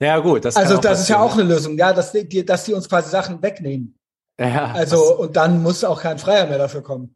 Ja, 0.00 0.18
gut. 0.18 0.44
Das 0.44 0.56
also 0.56 0.76
das 0.76 1.00
ist 1.00 1.08
ja 1.08 1.20
auch 1.20 1.32
eine 1.32 1.44
Lösung, 1.44 1.78
ja, 1.78 1.94
dass 1.94 2.12
die, 2.12 2.44
dass 2.44 2.64
die 2.64 2.74
uns 2.74 2.88
quasi 2.88 3.08
Sachen 3.08 3.40
wegnehmen. 3.40 3.98
Ja. 4.38 4.72
Also, 4.72 5.16
und 5.16 5.36
dann 5.36 5.62
muss 5.62 5.84
auch 5.84 6.02
kein 6.02 6.18
Freier 6.18 6.46
mehr 6.46 6.58
dafür 6.58 6.82
kommen. 6.82 7.14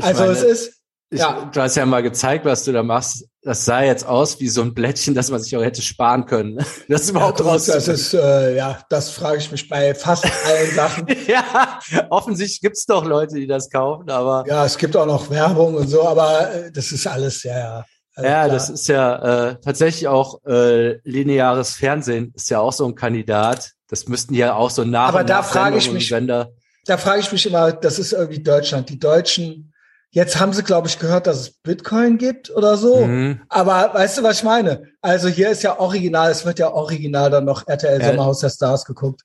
also 0.00 0.22
meine, 0.22 0.32
es 0.32 0.42
ist, 0.42 0.77
Ich, 1.10 1.20
ja. 1.20 1.50
Du 1.50 1.60
hast 1.62 1.74
ja 1.74 1.86
mal 1.86 2.02
gezeigt, 2.02 2.44
was 2.44 2.64
du 2.64 2.72
da 2.72 2.82
machst. 2.82 3.24
Das 3.42 3.64
sah 3.64 3.82
jetzt 3.82 4.06
aus 4.06 4.40
wie 4.40 4.48
so 4.48 4.60
ein 4.60 4.74
Blättchen, 4.74 5.14
das 5.14 5.30
man 5.30 5.40
sich 5.40 5.56
auch 5.56 5.62
hätte 5.62 5.80
sparen 5.80 6.26
können. 6.26 6.58
Das 6.88 7.02
ist 7.02 7.10
überhaupt 7.10 7.40
ja, 7.40 7.46
raus. 7.46 7.64
Das 7.66 7.88
ist, 7.88 8.12
äh, 8.12 8.56
ja, 8.56 8.78
das 8.90 9.10
frage 9.10 9.38
ich 9.38 9.50
mich 9.50 9.68
bei 9.68 9.94
fast 9.94 10.24
allen 10.24 10.74
Sachen. 10.74 11.06
ja, 11.26 11.78
offensichtlich 12.10 12.60
gibt's 12.60 12.84
doch 12.84 13.06
Leute, 13.06 13.36
die 13.36 13.46
das 13.46 13.70
kaufen, 13.70 14.10
aber. 14.10 14.44
Ja, 14.46 14.66
es 14.66 14.76
gibt 14.76 14.96
auch 14.96 15.06
noch 15.06 15.30
Werbung 15.30 15.76
und 15.76 15.88
so, 15.88 16.06
aber 16.06 16.52
äh, 16.52 16.72
das 16.72 16.92
ist 16.92 17.06
alles, 17.06 17.42
ja, 17.42 17.58
ja. 17.58 17.84
Also 18.14 18.28
ja, 18.28 18.44
klar. 18.44 18.48
das 18.48 18.68
ist 18.68 18.88
ja 18.88 19.48
äh, 19.48 19.56
tatsächlich 19.60 20.08
auch 20.08 20.44
äh, 20.44 20.98
lineares 21.08 21.76
Fernsehen 21.76 22.32
ist 22.34 22.50
ja 22.50 22.58
auch 22.58 22.72
so 22.72 22.84
ein 22.84 22.96
Kandidat. 22.96 23.70
Das 23.88 24.08
müssten 24.08 24.34
ja 24.34 24.54
auch 24.54 24.70
so 24.70 24.84
nach 24.84 25.08
Aber 25.08 25.24
da 25.24 25.42
frage 25.42 25.78
ich 25.78 25.90
mich, 25.90 26.10
da 26.10 26.96
frage 26.96 27.20
ich 27.20 27.30
mich 27.30 27.46
immer, 27.46 27.72
das 27.72 27.98
ist 27.98 28.12
irgendwie 28.12 28.42
Deutschland. 28.42 28.88
Die 28.88 28.98
Deutschen 28.98 29.72
Jetzt 30.10 30.40
haben 30.40 30.52
sie, 30.52 30.62
glaube 30.62 30.88
ich, 30.88 30.98
gehört, 30.98 31.26
dass 31.26 31.38
es 31.38 31.50
Bitcoin 31.50 32.16
gibt 32.16 32.50
oder 32.50 32.76
so. 32.76 33.06
Mhm. 33.06 33.42
Aber 33.48 33.92
weißt 33.92 34.18
du, 34.18 34.22
was 34.22 34.38
ich 34.38 34.44
meine? 34.44 34.84
Also 35.02 35.28
hier 35.28 35.50
ist 35.50 35.62
ja 35.62 35.78
original, 35.78 36.30
es 36.30 36.46
wird 36.46 36.58
ja 36.58 36.72
original 36.72 37.30
dann 37.30 37.44
noch 37.44 37.66
RTL 37.66 38.00
ja. 38.00 38.08
Sommerhaus 38.08 38.40
der 38.40 38.50
Stars 38.50 38.84
geguckt. 38.84 39.22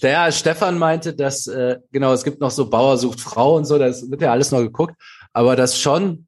Ja, 0.00 0.32
Stefan 0.32 0.78
meinte, 0.78 1.14
dass, 1.14 1.46
äh, 1.46 1.78
genau, 1.92 2.14
es 2.14 2.24
gibt 2.24 2.40
noch 2.40 2.50
so 2.50 2.70
Bauer 2.70 2.96
sucht 2.96 3.20
Frau 3.20 3.56
und 3.56 3.66
so, 3.66 3.78
das 3.78 4.10
wird 4.10 4.22
ja 4.22 4.32
alles 4.32 4.50
noch 4.50 4.60
geguckt. 4.60 4.94
Aber 5.34 5.56
das 5.56 5.78
schon, 5.78 6.26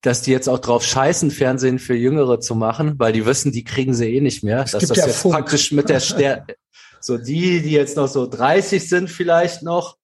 dass 0.00 0.22
die 0.22 0.30
jetzt 0.30 0.48
auch 0.48 0.58
drauf 0.58 0.82
scheißen, 0.82 1.30
Fernsehen 1.30 1.78
für 1.78 1.94
Jüngere 1.94 2.40
zu 2.40 2.54
machen, 2.54 2.98
weil 2.98 3.12
die 3.12 3.26
wissen, 3.26 3.52
die 3.52 3.64
kriegen 3.64 3.92
sie 3.92 4.16
eh 4.16 4.20
nicht 4.22 4.42
mehr. 4.42 4.62
Es 4.62 4.72
dass 4.72 4.86
das 4.86 4.96
ja 4.96 5.06
jetzt 5.06 5.18
Funk. 5.18 5.34
praktisch 5.34 5.72
mit 5.72 5.90
der 5.90 6.00
Ster 6.00 6.46
so 7.04 7.18
die, 7.18 7.60
die 7.60 7.72
jetzt 7.72 7.98
noch 7.98 8.08
so 8.08 8.26
30 8.26 8.88
sind 8.88 9.10
vielleicht 9.10 9.62
noch, 9.62 9.98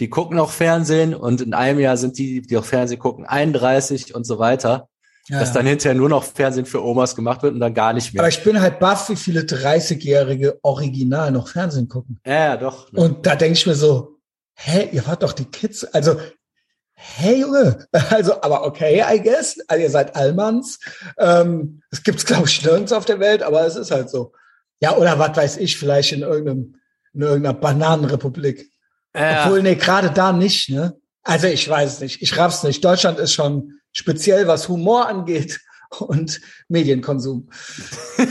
die 0.00 0.08
gucken 0.08 0.38
auch 0.38 0.50
Fernsehen 0.50 1.14
und 1.14 1.40
in 1.40 1.54
einem 1.54 1.78
Jahr 1.78 1.96
sind 1.96 2.18
die, 2.18 2.42
die 2.42 2.56
auch 2.56 2.64
Fernsehen 2.64 2.98
gucken, 2.98 3.26
31 3.26 4.14
und 4.14 4.24
so 4.24 4.38
weiter. 4.38 4.88
Ja, 5.28 5.38
dass 5.38 5.52
dann 5.52 5.66
hinterher 5.66 5.94
nur 5.94 6.08
noch 6.08 6.24
Fernsehen 6.24 6.66
für 6.66 6.84
Omas 6.84 7.14
gemacht 7.14 7.44
wird 7.44 7.54
und 7.54 7.60
dann 7.60 7.74
gar 7.74 7.92
nicht 7.92 8.12
mehr. 8.12 8.22
Aber 8.22 8.28
ich 8.28 8.42
bin 8.42 8.60
halt 8.60 8.80
baff, 8.80 9.08
wie 9.08 9.14
viele 9.14 9.42
30-Jährige 9.42 10.58
original 10.62 11.30
noch 11.30 11.46
Fernsehen 11.46 11.88
gucken. 11.88 12.18
Ja, 12.26 12.32
ja 12.32 12.56
doch. 12.56 12.90
Ne? 12.90 13.00
Und 13.00 13.24
da 13.24 13.36
denke 13.36 13.52
ich 13.52 13.64
mir 13.64 13.76
so, 13.76 14.18
hä, 14.54 14.88
ihr 14.90 15.06
wart 15.06 15.22
doch 15.22 15.32
die 15.32 15.44
Kids. 15.44 15.84
Also, 15.84 16.16
hey 16.94 17.40
Junge, 17.40 17.86
also, 18.10 18.42
aber 18.42 18.66
okay, 18.66 19.04
I 19.08 19.20
guess. 19.20 19.60
Also 19.68 19.82
ihr 19.82 19.90
seid 19.90 20.16
Allmanns. 20.16 20.80
Ähm, 21.18 21.82
es 21.92 22.02
gibt's, 22.02 22.26
glaube 22.26 22.48
ich, 22.48 22.64
nirgends 22.64 22.92
auf 22.92 23.04
der 23.04 23.20
Welt, 23.20 23.44
aber 23.44 23.64
es 23.64 23.76
ist 23.76 23.92
halt 23.92 24.10
so. 24.10 24.32
Ja, 24.80 24.96
oder 24.96 25.20
was 25.20 25.36
weiß 25.36 25.56
ich, 25.58 25.76
vielleicht 25.76 26.10
in 26.10 26.22
irgendeinem, 26.22 26.74
in 27.14 27.22
irgendeiner 27.22 27.54
Bananenrepublik. 27.54 28.71
Ja. 29.14 29.44
Obwohl, 29.44 29.62
nee, 29.62 29.74
gerade 29.74 30.10
da 30.10 30.32
nicht, 30.32 30.70
ne? 30.70 30.96
Also 31.22 31.46
ich 31.46 31.68
weiß 31.68 32.00
nicht, 32.00 32.22
ich 32.22 32.36
raff's 32.36 32.62
nicht. 32.62 32.84
Deutschland 32.84 33.18
ist 33.18 33.32
schon 33.32 33.74
speziell, 33.92 34.46
was 34.48 34.68
Humor 34.68 35.08
angeht 35.08 35.60
und 35.98 36.40
Medienkonsum. 36.68 37.48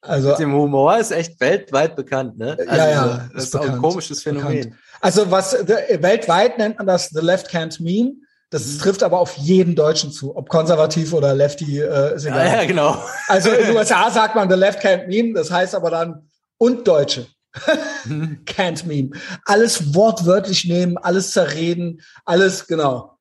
also 0.00 0.30
Mit 0.30 0.38
dem 0.38 0.52
Humor 0.54 0.98
ist 0.98 1.12
echt 1.12 1.40
weltweit 1.40 1.96
bekannt, 1.96 2.38
ne? 2.38 2.56
Also, 2.58 2.72
ja, 2.72 2.90
ja, 2.90 3.28
das 3.32 3.44
ist, 3.44 3.54
ist 3.54 3.56
auch 3.56 3.68
ein 3.68 3.78
komisches 3.78 4.22
Phänomen. 4.22 4.56
Bekannt. 4.56 4.74
Also 5.00 5.30
was 5.30 5.52
weltweit 5.52 6.58
nennt 6.58 6.78
man 6.78 6.86
das 6.86 7.10
the 7.10 7.20
left 7.20 7.48
can't 7.50 7.80
meme. 7.82 8.14
Das 8.50 8.66
mhm. 8.66 8.78
trifft 8.78 9.02
aber 9.02 9.20
auf 9.20 9.36
jeden 9.36 9.74
Deutschen 9.76 10.10
zu, 10.10 10.34
ob 10.34 10.48
konservativ 10.48 11.12
oder 11.12 11.34
lefty, 11.34 11.80
äh, 11.80 12.16
ist 12.16 12.24
egal. 12.24 12.46
Ja, 12.46 12.56
ja, 12.62 12.64
genau. 12.64 12.96
Also 13.28 13.50
in 13.50 13.66
den 13.66 13.76
USA 13.76 14.10
sagt 14.10 14.34
man 14.34 14.48
the 14.48 14.56
left 14.56 14.82
can't 14.82 15.06
meme, 15.06 15.34
das 15.34 15.50
heißt 15.50 15.74
aber 15.74 15.90
dann 15.90 16.28
und 16.56 16.88
Deutsche. 16.88 17.26
Can't 18.46 18.86
meme. 18.86 19.10
Alles 19.44 19.94
wortwörtlich 19.94 20.64
nehmen, 20.64 20.98
alles 20.98 21.32
zerreden, 21.32 22.00
alles, 22.24 22.66
genau. 22.66 23.18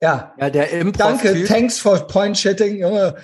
Ja. 0.00 0.34
Ja, 0.38 0.50
der 0.50 0.70
Improv. 0.70 0.98
Danke, 0.98 1.44
thanks 1.44 1.78
for 1.78 2.06
point 2.06 2.36
shitting, 2.36 2.78
Junge. 2.78 3.16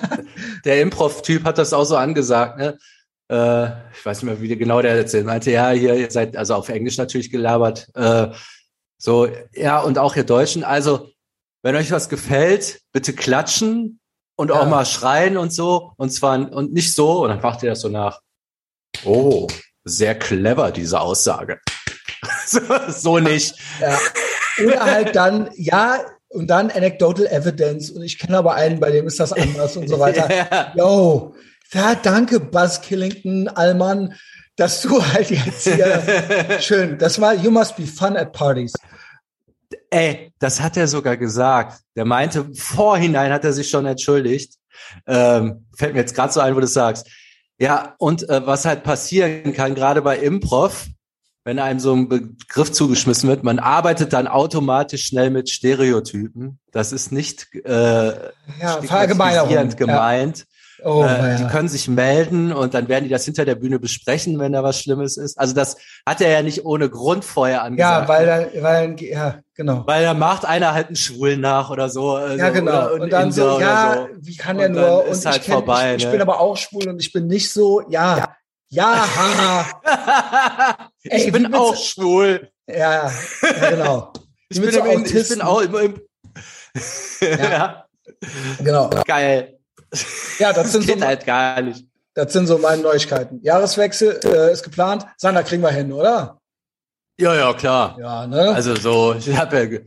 der 0.64 0.82
Improv-Typ 0.82 1.44
hat 1.44 1.58
das 1.58 1.72
auch 1.72 1.84
so 1.84 1.96
angesagt, 1.96 2.58
ne? 2.58 2.78
Äh, 3.30 3.66
ich 3.92 4.04
weiß 4.04 4.22
nicht 4.22 4.24
mehr, 4.24 4.40
wie 4.40 4.56
genau 4.56 4.80
der 4.82 4.96
erzählt. 4.96 5.26
Meinte, 5.26 5.50
ja, 5.50 5.70
hier, 5.70 5.94
ihr 5.94 6.10
seid, 6.10 6.36
also 6.36 6.54
auf 6.54 6.68
Englisch 6.68 6.96
natürlich 6.96 7.30
gelabert. 7.30 7.88
Äh, 7.94 8.28
so, 8.96 9.28
ja, 9.54 9.80
und 9.80 9.98
auch 9.98 10.16
ihr 10.16 10.24
Deutschen. 10.24 10.64
Also, 10.64 11.10
wenn 11.62 11.76
euch 11.76 11.90
was 11.90 12.08
gefällt, 12.08 12.80
bitte 12.92 13.12
klatschen 13.12 14.00
und 14.36 14.48
ja. 14.48 14.60
auch 14.60 14.68
mal 14.68 14.86
schreien 14.86 15.36
und 15.36 15.52
so. 15.52 15.92
Und 15.96 16.10
zwar, 16.10 16.52
und 16.52 16.72
nicht 16.72 16.94
so, 16.94 17.22
und 17.22 17.28
dann 17.28 17.40
macht 17.40 17.62
ihr 17.62 17.70
das 17.70 17.80
so 17.80 17.88
nach. 17.88 18.20
Oh, 19.04 19.46
sehr 19.88 20.14
clever, 20.14 20.70
diese 20.70 21.00
Aussage. 21.00 21.60
so, 22.88 23.18
nicht. 23.18 23.54
Ja. 23.80 23.98
Oder 24.64 24.84
halt 24.84 25.16
dann, 25.16 25.50
ja, 25.54 26.00
und 26.28 26.48
dann 26.48 26.70
anecdotal 26.70 27.26
evidence. 27.26 27.90
Und 27.90 28.02
ich 28.02 28.18
kenne 28.18 28.38
aber 28.38 28.54
einen, 28.54 28.80
bei 28.80 28.90
dem 28.90 29.06
ist 29.06 29.20
das 29.20 29.32
anders 29.32 29.76
und 29.76 29.88
so 29.88 29.98
weiter. 29.98 30.72
Yo, 30.76 31.34
ja, 31.72 31.94
danke, 31.94 32.40
Buzz 32.40 32.80
Killington, 32.80 33.48
Allmann, 33.48 34.14
dass 34.56 34.82
du 34.82 35.04
halt 35.04 35.30
jetzt 35.30 35.64
hier 35.64 36.02
schön. 36.60 36.98
Das 36.98 37.20
war 37.20 37.34
You 37.34 37.50
must 37.50 37.76
be 37.76 37.86
fun 37.86 38.16
at 38.16 38.32
parties. 38.32 38.72
Ey, 39.90 40.32
das 40.38 40.60
hat 40.60 40.76
er 40.76 40.88
sogar 40.88 41.16
gesagt. 41.16 41.80
Der 41.96 42.04
meinte, 42.04 42.46
vorhinein 42.54 43.32
hat 43.32 43.44
er 43.44 43.52
sich 43.52 43.68
schon 43.68 43.86
entschuldigt. 43.86 44.54
Ähm, 45.06 45.66
fällt 45.76 45.94
mir 45.94 46.00
jetzt 46.00 46.14
gerade 46.14 46.32
so 46.32 46.40
ein, 46.40 46.54
wo 46.54 46.60
du 46.60 46.66
sagst. 46.66 47.06
Ja, 47.58 47.94
und 47.98 48.28
äh, 48.28 48.46
was 48.46 48.64
halt 48.64 48.84
passieren 48.84 49.52
kann, 49.52 49.74
gerade 49.74 50.00
bei 50.02 50.18
Improv, 50.18 50.86
wenn 51.44 51.58
einem 51.58 51.80
so 51.80 51.94
ein 51.94 52.08
Begriff 52.08 52.70
zugeschmissen 52.72 53.28
wird, 53.28 53.42
man 53.42 53.58
arbeitet 53.58 54.12
dann 54.12 54.28
automatisch 54.28 55.06
schnell 55.06 55.30
mit 55.30 55.48
Stereotypen. 55.48 56.58
Das 56.72 56.92
ist 56.92 57.10
nicht 57.10 57.48
äh, 57.54 58.30
ja, 58.60 58.80
gemeint. 59.76 60.38
Ja. 60.38 60.44
Oh, 60.84 61.04
äh. 61.04 61.36
Die 61.36 61.46
können 61.46 61.68
sich 61.68 61.88
melden 61.88 62.52
und 62.52 62.74
dann 62.74 62.88
werden 62.88 63.04
die 63.04 63.10
das 63.10 63.24
hinter 63.24 63.44
der 63.44 63.56
Bühne 63.56 63.78
besprechen, 63.78 64.38
wenn 64.38 64.52
da 64.52 64.62
was 64.62 64.80
Schlimmes 64.80 65.16
ist. 65.16 65.38
Also 65.38 65.54
das 65.54 65.76
hat 66.06 66.20
er 66.20 66.30
ja 66.30 66.42
nicht 66.42 66.64
ohne 66.64 66.88
Grund 66.88 67.24
vorher 67.24 67.62
angesagt. 67.62 68.08
Ja, 68.08 68.14
weil 68.14 68.26
da, 68.26 68.62
weil, 68.62 68.96
ja, 69.00 69.40
genau. 69.54 69.84
Weil 69.86 70.04
da 70.04 70.14
macht 70.14 70.44
einer 70.44 70.74
halt 70.74 70.88
einen 70.88 70.96
Schwulen 70.96 71.40
nach 71.40 71.70
oder 71.70 71.88
so. 71.88 72.12
Also, 72.12 72.38
ja, 72.38 72.50
genau. 72.50 72.92
und 72.92 73.12
dann 73.12 73.32
so, 73.32 73.58
ja, 73.58 74.06
so. 74.08 74.16
wie 74.20 74.36
kann 74.36 74.58
er 74.58 74.68
nur? 74.68 75.06
Und 75.08 75.24
halt 75.26 75.36
ich, 75.36 75.42
kenn, 75.42 75.54
vorbei, 75.54 75.96
ich, 75.96 76.04
ich 76.04 76.10
bin 76.10 76.18
ne? 76.18 76.22
aber 76.22 76.40
auch 76.40 76.56
schwul 76.56 76.88
und 76.88 77.00
ich 77.00 77.12
bin 77.12 77.26
nicht 77.26 77.52
so, 77.52 77.82
ja, 77.88 78.18
ja, 78.18 78.36
ja 78.68 79.06
haha. 79.16 80.88
ich 81.02 81.24
Ey, 81.24 81.30
bin 81.30 81.52
auch 81.54 81.76
schwul. 81.76 82.50
Ja, 82.68 83.10
ja 83.10 83.70
genau. 83.70 84.12
ich, 84.48 84.60
bin 84.60 84.70
im, 84.70 85.04
ich 85.04 85.28
bin 85.28 85.40
auch 85.40 85.60
immer 85.60 85.80
im, 85.80 86.00
ja. 87.20 87.84
Genau. 88.58 88.90
Geil. 89.06 89.57
Ja, 90.38 90.52
das 90.52 90.72
sind 90.72 90.88
das 90.88 90.98
so 90.98 91.06
halt 91.06 91.26
gar 91.26 91.60
nicht. 91.60 91.84
Das 92.14 92.32
sind 92.32 92.46
so 92.46 92.58
meine 92.58 92.82
Neuigkeiten. 92.82 93.40
Jahreswechsel 93.42 94.20
äh, 94.24 94.52
ist 94.52 94.62
geplant. 94.62 95.06
Sander 95.16 95.42
kriegen 95.42 95.62
wir 95.62 95.70
hin, 95.70 95.92
oder? 95.92 96.40
Ja, 97.18 97.34
ja, 97.34 97.52
klar. 97.52 97.96
Ja, 98.00 98.26
ne? 98.26 98.50
Also 98.50 98.74
so, 98.76 99.14
ich 99.14 99.36
habe 99.36 99.64
ja, 99.64 99.78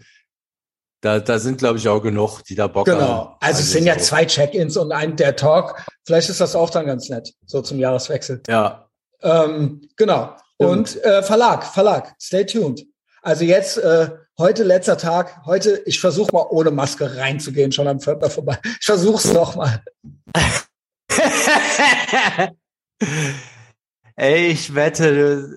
da, 1.02 1.20
da 1.20 1.40
sind 1.40 1.58
glaube 1.58 1.78
ich 1.78 1.88
auch 1.88 2.02
genug, 2.02 2.42
die 2.44 2.56
da 2.56 2.68
Bock 2.68 2.86
genau. 2.86 3.00
haben. 3.00 3.08
Genau. 3.08 3.38
Also, 3.40 3.58
also 3.58 3.60
es 3.62 3.72
sind 3.72 3.84
so. 3.84 3.90
ja 3.90 3.98
zwei 3.98 4.26
Check-ins 4.26 4.78
und 4.78 4.92
ein 4.92 5.16
der 5.16 5.36
Talk. 5.36 5.84
Vielleicht 6.06 6.30
ist 6.30 6.42
das 6.42 6.56
auch 6.56 6.70
dann 6.70 6.86
ganz 6.86 7.10
nett, 7.10 7.34
so 7.46 7.62
zum 7.62 7.80
Jahreswechsel. 7.80 8.42
Ja. 8.48 8.88
Ähm, 9.22 9.82
genau. 9.98 10.36
Und 10.58 11.04
äh, 11.04 11.24
Verlag, 11.24 11.66
Verlag, 11.66 12.14
stay 12.22 12.46
tuned. 12.46 12.86
Also 13.24 13.44
jetzt 13.44 13.78
äh, 13.78 14.10
heute 14.38 14.64
letzter 14.64 14.98
Tag. 14.98 15.46
Heute, 15.46 15.82
ich 15.86 16.00
versuche 16.00 16.34
mal 16.34 16.46
ohne 16.50 16.72
Maske 16.72 17.18
reinzugehen, 17.18 17.72
schon 17.72 17.88
am 17.88 18.00
Pförtner 18.00 18.30
vorbei. 18.30 18.60
Ich 18.64 18.86
versuche 18.86 19.18
es 19.18 19.34
noch 19.34 19.56
mal. 19.56 19.84
Ey, 24.22 24.50
ich 24.50 24.76
wette, 24.76 25.50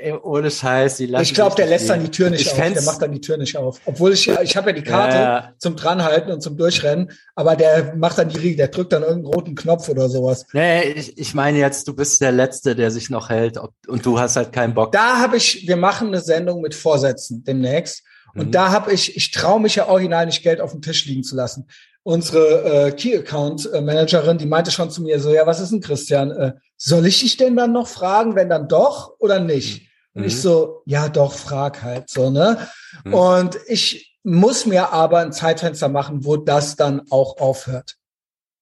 ey, 0.00 0.14
ohne 0.14 0.50
Scheiß, 0.50 0.96
die 0.96 1.04
lassen 1.04 1.22
Ich 1.22 1.34
glaube, 1.34 1.54
der 1.54 1.66
lässt 1.66 1.90
dann 1.90 2.02
die 2.02 2.10
Tür 2.10 2.30
nicht 2.30 2.40
ich 2.40 2.52
auf. 2.52 2.72
Der 2.72 2.82
macht 2.82 3.02
dann 3.02 3.12
die 3.12 3.20
Tür 3.20 3.36
nicht 3.36 3.58
auf. 3.58 3.78
Obwohl 3.84 4.14
ich, 4.14 4.26
ich 4.26 4.56
habe 4.56 4.70
ja 4.70 4.72
die 4.74 4.82
Karte 4.82 5.16
ja. 5.16 5.52
zum 5.58 5.76
dranhalten 5.76 6.32
und 6.32 6.40
zum 6.40 6.56
Durchrennen, 6.56 7.12
aber 7.34 7.56
der 7.56 7.94
macht 7.96 8.16
dann 8.16 8.30
die 8.30 8.38
Riegel, 8.38 8.56
der 8.56 8.68
drückt 8.68 8.94
dann 8.94 9.02
irgendeinen 9.02 9.34
roten 9.34 9.54
Knopf 9.54 9.90
oder 9.90 10.08
sowas. 10.08 10.46
Nee, 10.54 10.92
ich, 10.92 11.18
ich 11.18 11.34
meine 11.34 11.58
jetzt, 11.58 11.88
du 11.88 11.94
bist 11.94 12.22
der 12.22 12.32
Letzte, 12.32 12.74
der 12.74 12.90
sich 12.90 13.10
noch 13.10 13.28
hält 13.28 13.58
und 13.86 14.06
du 14.06 14.18
hast 14.18 14.36
halt 14.36 14.54
keinen 14.54 14.72
Bock. 14.72 14.92
Da 14.92 15.18
habe 15.18 15.36
ich, 15.36 15.68
wir 15.68 15.76
machen 15.76 16.08
eine 16.08 16.22
Sendung 16.22 16.62
mit 16.62 16.74
Vorsätzen 16.74 17.44
demnächst. 17.44 18.02
Und 18.34 18.46
mhm. 18.46 18.52
da 18.52 18.70
habe 18.70 18.94
ich, 18.94 19.14
ich 19.14 19.30
traue 19.30 19.60
mich 19.60 19.74
ja 19.74 19.88
original 19.88 20.24
nicht 20.24 20.42
Geld 20.42 20.62
auf 20.62 20.72
dem 20.72 20.80
Tisch 20.80 21.04
liegen 21.04 21.22
zu 21.22 21.36
lassen. 21.36 21.68
Unsere 22.02 22.86
äh, 22.86 22.92
Key 22.92 23.14
Account 23.14 23.70
äh, 23.70 23.82
Managerin, 23.82 24.38
die 24.38 24.46
meinte 24.46 24.70
schon 24.70 24.90
zu 24.90 25.02
mir 25.02 25.20
so, 25.20 25.34
ja, 25.34 25.46
was 25.46 25.60
ist 25.60 25.70
denn 25.72 25.82
Christian? 25.82 26.30
Äh, 26.30 26.52
soll 26.82 27.06
ich 27.06 27.20
dich 27.20 27.36
denn 27.36 27.56
dann 27.56 27.72
noch 27.72 27.88
fragen, 27.88 28.34
wenn 28.34 28.48
dann 28.48 28.66
doch 28.66 29.14
oder 29.18 29.38
nicht? 29.38 29.82
Mhm. 30.14 30.22
Und 30.22 30.26
ich 30.26 30.34
mhm. 30.36 30.40
so, 30.40 30.82
ja, 30.86 31.08
doch, 31.08 31.34
frag 31.34 31.82
halt 31.82 32.08
so, 32.08 32.30
ne? 32.30 32.68
Mhm. 33.04 33.14
Und 33.14 33.58
ich 33.66 34.18
muss 34.22 34.66
mir 34.66 34.90
aber 34.92 35.18
ein 35.18 35.32
Zeitfenster 35.32 35.88
machen, 35.88 36.24
wo 36.24 36.36
das 36.36 36.76
dann 36.76 37.02
auch 37.10 37.38
aufhört. 37.38 37.96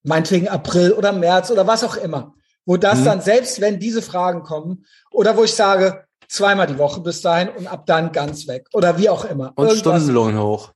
Meinetwegen 0.02 0.48
April 0.48 0.92
oder 0.92 1.12
März 1.12 1.50
oder 1.50 1.66
was 1.66 1.84
auch 1.84 1.96
immer. 1.96 2.34
Wo 2.66 2.76
das 2.76 3.00
mhm. 3.00 3.04
dann, 3.04 3.20
selbst 3.20 3.60
wenn 3.60 3.78
diese 3.78 4.02
Fragen 4.02 4.42
kommen, 4.42 4.84
oder 5.12 5.36
wo 5.36 5.44
ich 5.44 5.54
sage, 5.54 6.04
zweimal 6.28 6.66
die 6.66 6.78
Woche 6.78 7.00
bis 7.00 7.22
dahin 7.22 7.50
und 7.50 7.68
ab 7.68 7.86
dann 7.86 8.10
ganz 8.10 8.48
weg. 8.48 8.66
Oder 8.72 8.98
wie 8.98 9.08
auch 9.08 9.24
immer. 9.24 9.52
Und 9.54 9.68
Irgendwas. 9.68 9.78
Stundenlohn 9.78 10.38
hoch. 10.38 10.72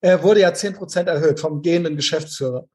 er 0.00 0.22
wurde 0.22 0.40
ja 0.40 0.54
zehn 0.54 0.74
Prozent 0.74 1.08
erhöht 1.08 1.40
vom 1.40 1.62
gehenden 1.62 1.96
Geschäftsführer. 1.96 2.66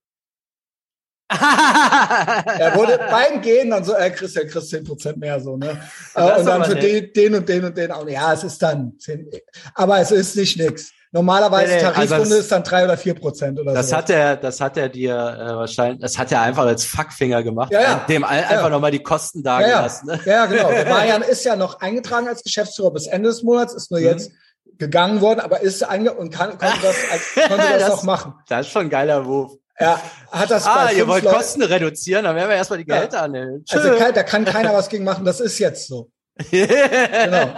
Er 1.28 2.74
wurde 2.76 3.00
beim 3.10 3.42
Gehen 3.42 3.72
dann 3.72 3.84
so, 3.84 3.94
äh, 3.94 4.12
Christian, 4.12 4.48
kriegst 4.48 4.70
zehn 4.70 4.84
Prozent 4.84 5.18
mehr, 5.18 5.40
so, 5.40 5.58
ne? 5.58 5.82
Äh, 6.14 6.40
und 6.40 6.46
dann 6.46 6.64
für 6.66 6.76
den, 6.76 7.12
den 7.14 7.36
und 7.36 7.50
den 7.50 7.66
und 7.66 7.78
den 7.78 7.92
auch. 7.92 8.08
Ja, 8.08 8.34
es 8.34 8.44
ist 8.44 8.62
dann 8.62 8.94
10, 9.00 9.30
aber 9.74 10.00
es 10.00 10.12
ist 10.12 10.36
nicht 10.36 10.58
nix. 10.58 10.92
Normalerweise 11.12 11.72
nee, 11.72 11.78
nee, 11.78 11.82
Tarifrunde 11.82 12.24
also 12.24 12.36
ist 12.36 12.52
dann 12.52 12.64
drei 12.64 12.84
oder 12.84 12.98
vier 12.98 13.14
Prozent 13.14 13.58
oder 13.58 13.72
so. 13.72 13.78
Das 13.78 13.94
hat 13.94 14.10
er, 14.10 14.36
das 14.36 14.60
hat 14.60 14.76
er 14.76 14.90
dir 14.90 15.14
äh, 15.14 15.56
wahrscheinlich, 15.56 16.02
das 16.02 16.18
hat 16.18 16.30
er 16.32 16.42
einfach 16.42 16.66
als 16.66 16.84
Fuckfinger 16.84 17.42
gemacht, 17.42 17.72
ja, 17.72 17.82
ja. 17.82 18.06
dem 18.10 18.26
einfach 18.26 18.64
ja. 18.64 18.70
nochmal 18.70 18.92
die 18.92 19.02
Kosten 19.02 19.42
da 19.42 19.62
ja, 19.62 19.68
gelassen. 19.68 20.08
Ne? 20.08 20.20
Ja, 20.26 20.46
genau. 20.46 20.70
Marian 20.90 21.22
ist 21.22 21.46
ja 21.46 21.56
noch 21.56 21.80
eingetragen 21.80 22.28
als 22.28 22.44
Geschäftsführer 22.44 22.92
bis 22.92 23.08
Ende 23.08 23.30
des 23.30 23.44
Monats, 23.44 23.74
ist 23.74 23.92
nur 23.92 24.02
mhm. 24.02 24.08
jetzt 24.08 24.32
gegangen 24.78 25.22
worden, 25.22 25.40
aber 25.40 25.62
ist 25.62 25.84
einge 25.84 26.14
und 26.14 26.32
kann, 26.32 26.58
konnte 26.58 26.76
das, 26.82 26.96
als, 27.10 27.48
konnte 27.48 27.66
das, 27.66 27.80
das 27.80 27.92
auch 27.92 28.04
machen. 28.04 28.34
Das 28.50 28.68
ist 28.68 28.74
schon 28.74 28.84
ein 28.84 28.90
geiler 28.90 29.22
Move. 29.22 29.58
Ja, 29.80 30.02
hat 30.32 30.52
das 30.52 30.66
Ah, 30.66 30.90
ihr 30.92 31.08
wollt 31.08 31.24
Leute, 31.24 31.36
Kosten 31.36 31.64
reduzieren, 31.64 32.24
dann 32.24 32.36
werden 32.36 32.50
wir 32.50 32.56
erstmal 32.56 32.80
die 32.80 32.86
Gehälter 32.86 33.18
ja. 33.18 33.24
annehmen. 33.24 33.66
Also 33.70 33.90
da 33.98 34.24
kann 34.24 34.46
keiner 34.46 34.74
was 34.74 34.88
gegen 34.88 35.04
machen, 35.04 35.26
das 35.26 35.40
ist 35.40 35.60
jetzt 35.60 35.88
so. 35.88 36.10
genau. 36.50 37.54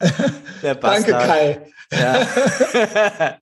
Danke, 0.80 1.12
Kai. 1.12 1.72
Ja. 1.92 2.26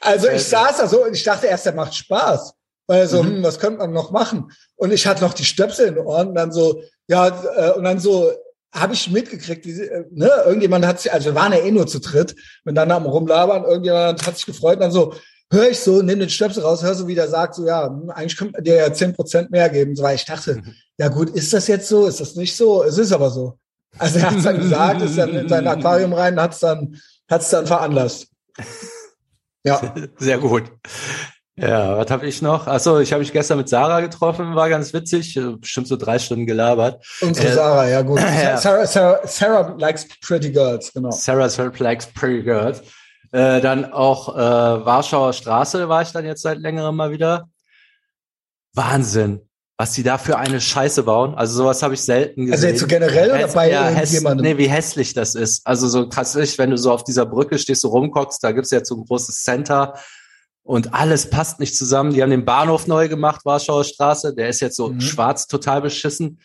also 0.00 0.28
ich 0.28 0.44
saß 0.44 0.78
da 0.78 0.86
so 0.86 1.04
und 1.04 1.14
ich 1.14 1.22
dachte 1.22 1.46
erst, 1.46 1.66
der 1.66 1.74
macht 1.74 1.94
Spaß. 1.94 2.54
Weil 2.86 3.08
so, 3.08 3.22
mhm. 3.22 3.36
hm, 3.36 3.42
was 3.42 3.58
könnte 3.58 3.78
man 3.78 3.92
noch 3.92 4.10
machen? 4.10 4.52
Und 4.76 4.92
ich 4.92 5.06
hatte 5.06 5.22
noch 5.22 5.32
die 5.32 5.44
Stöpsel 5.44 5.88
in 5.88 5.94
den 5.94 6.04
Ohren 6.04 6.28
und 6.28 6.34
dann 6.34 6.52
so, 6.52 6.82
ja, 7.08 7.28
äh, 7.28 7.72
und 7.72 7.84
dann 7.84 7.98
so 7.98 8.30
habe 8.72 8.92
ich 8.92 9.10
mitgekriegt, 9.10 9.64
wie, 9.64 9.80
äh, 9.80 10.04
ne, 10.10 10.30
irgendjemand 10.44 10.84
hat 10.84 11.00
sich, 11.00 11.12
also 11.12 11.26
wir 11.26 11.34
waren 11.34 11.52
ja 11.52 11.60
eh 11.60 11.70
nur 11.70 11.86
zu 11.86 12.00
dritt, 12.00 12.34
dann 12.64 12.90
am 12.90 13.06
rumlabern, 13.06 13.64
irgendjemand 13.64 14.26
hat 14.26 14.36
sich 14.36 14.46
gefreut, 14.46 14.74
und 14.74 14.82
dann 14.82 14.92
so, 14.92 15.14
höre 15.54 15.70
ich 15.70 15.80
so, 15.80 16.02
nimm 16.02 16.20
den 16.20 16.28
Stöpsel 16.28 16.62
raus, 16.62 16.82
hör 16.82 16.94
so, 16.94 17.08
wie 17.08 17.14
der 17.14 17.28
sagt, 17.28 17.54
so, 17.54 17.66
ja, 17.66 17.86
eigentlich 18.08 18.36
könnte 18.36 18.52
man 18.54 18.64
dir 18.64 18.76
ja 18.76 18.92
zehn 18.92 19.14
Prozent 19.14 19.50
mehr 19.50 19.70
geben, 19.70 19.96
so, 19.96 20.02
weil 20.02 20.16
ich 20.16 20.24
dachte, 20.24 20.62
ja 20.98 21.08
gut, 21.08 21.30
ist 21.30 21.52
das 21.52 21.66
jetzt 21.68 21.88
so, 21.88 22.06
ist 22.06 22.20
das 22.20 22.34
nicht 22.34 22.56
so? 22.56 22.82
Es 22.82 22.98
ist 22.98 23.12
aber 23.12 23.30
so. 23.30 23.58
Also 23.98 24.18
er 24.18 24.30
hat 24.30 24.36
es 24.36 24.44
dann 24.44 24.58
gesagt, 24.58 25.02
ist 25.02 25.16
dann 25.16 25.34
in 25.34 25.48
sein 25.48 25.66
Aquarium 25.66 26.12
rein, 26.12 26.40
hat 26.40 26.52
es 26.52 26.58
dann, 26.58 27.00
hat's 27.30 27.50
dann 27.50 27.66
veranlasst. 27.66 28.28
Ja. 29.66 29.94
Sehr 30.18 30.36
gut. 30.36 30.64
Ja, 31.56 31.96
was 31.96 32.10
habe 32.10 32.26
ich 32.26 32.42
noch? 32.42 32.66
Achso, 32.66 32.98
ich 32.98 33.12
habe 33.12 33.20
mich 33.20 33.32
gestern 33.32 33.58
mit 33.58 33.68
Sarah 33.68 34.00
getroffen, 34.00 34.56
war 34.56 34.68
ganz 34.68 34.92
witzig, 34.92 35.40
bestimmt 35.58 35.86
so 35.86 35.96
drei 35.96 36.18
Stunden 36.18 36.46
gelabert. 36.46 37.02
Unsere 37.22 37.48
äh, 37.48 37.52
Sarah, 37.54 37.88
ja 37.88 38.02
gut. 38.02 38.20
Ja. 38.42 38.56
Sarah, 38.56 38.86
Sarah, 38.86 39.26
Sarah 39.26 39.74
likes 39.78 40.06
pretty 40.20 40.50
girls, 40.50 40.92
genau. 40.92 41.12
Sarah, 41.12 41.48
Sarah 41.48 41.72
likes 41.78 42.06
pretty 42.06 42.42
girls. 42.42 42.82
Äh, 43.34 43.60
dann 43.60 43.92
auch 43.92 44.36
äh, 44.36 44.38
Warschauer 44.38 45.32
Straße 45.32 45.88
war 45.88 46.02
ich 46.02 46.12
dann 46.12 46.24
jetzt 46.24 46.42
seit 46.42 46.58
längerem 46.58 46.94
mal 46.94 47.10
wieder. 47.10 47.48
Wahnsinn, 48.74 49.40
was 49.76 49.94
die 49.94 50.04
da 50.04 50.18
für 50.18 50.38
eine 50.38 50.60
Scheiße 50.60 51.02
bauen. 51.02 51.34
Also 51.34 51.56
sowas 51.56 51.82
habe 51.82 51.94
ich 51.94 52.02
selten 52.02 52.42
gesehen. 52.42 52.52
Also 52.52 52.66
jetzt 52.68 52.78
so 52.78 52.86
generell 52.86 53.32
oder 53.32 53.48
bei 53.48 53.72
ja, 53.72 53.90
irgendjemandem? 53.90 54.46
Nee, 54.46 54.58
wie 54.58 54.68
hässlich 54.68 55.14
das 55.14 55.34
ist. 55.34 55.66
Also 55.66 55.88
so 55.88 56.08
krass, 56.08 56.36
wenn 56.36 56.70
du 56.70 56.78
so 56.78 56.92
auf 56.92 57.02
dieser 57.02 57.26
Brücke 57.26 57.58
stehst, 57.58 57.80
so 57.80 57.88
rumguckst, 57.88 58.44
da 58.44 58.52
gibt's 58.52 58.70
jetzt 58.70 58.88
so 58.88 58.98
ein 58.98 59.04
großes 59.04 59.42
Center 59.42 59.98
und 60.62 60.94
alles 60.94 61.28
passt 61.28 61.58
nicht 61.58 61.76
zusammen. 61.76 62.14
Die 62.14 62.22
haben 62.22 62.30
den 62.30 62.44
Bahnhof 62.44 62.86
neu 62.86 63.08
gemacht, 63.08 63.44
Warschauer 63.44 63.82
Straße. 63.82 64.32
Der 64.36 64.48
ist 64.48 64.60
jetzt 64.60 64.76
so 64.76 64.90
mhm. 64.90 65.00
schwarz, 65.00 65.48
total 65.48 65.82
beschissen. 65.82 66.38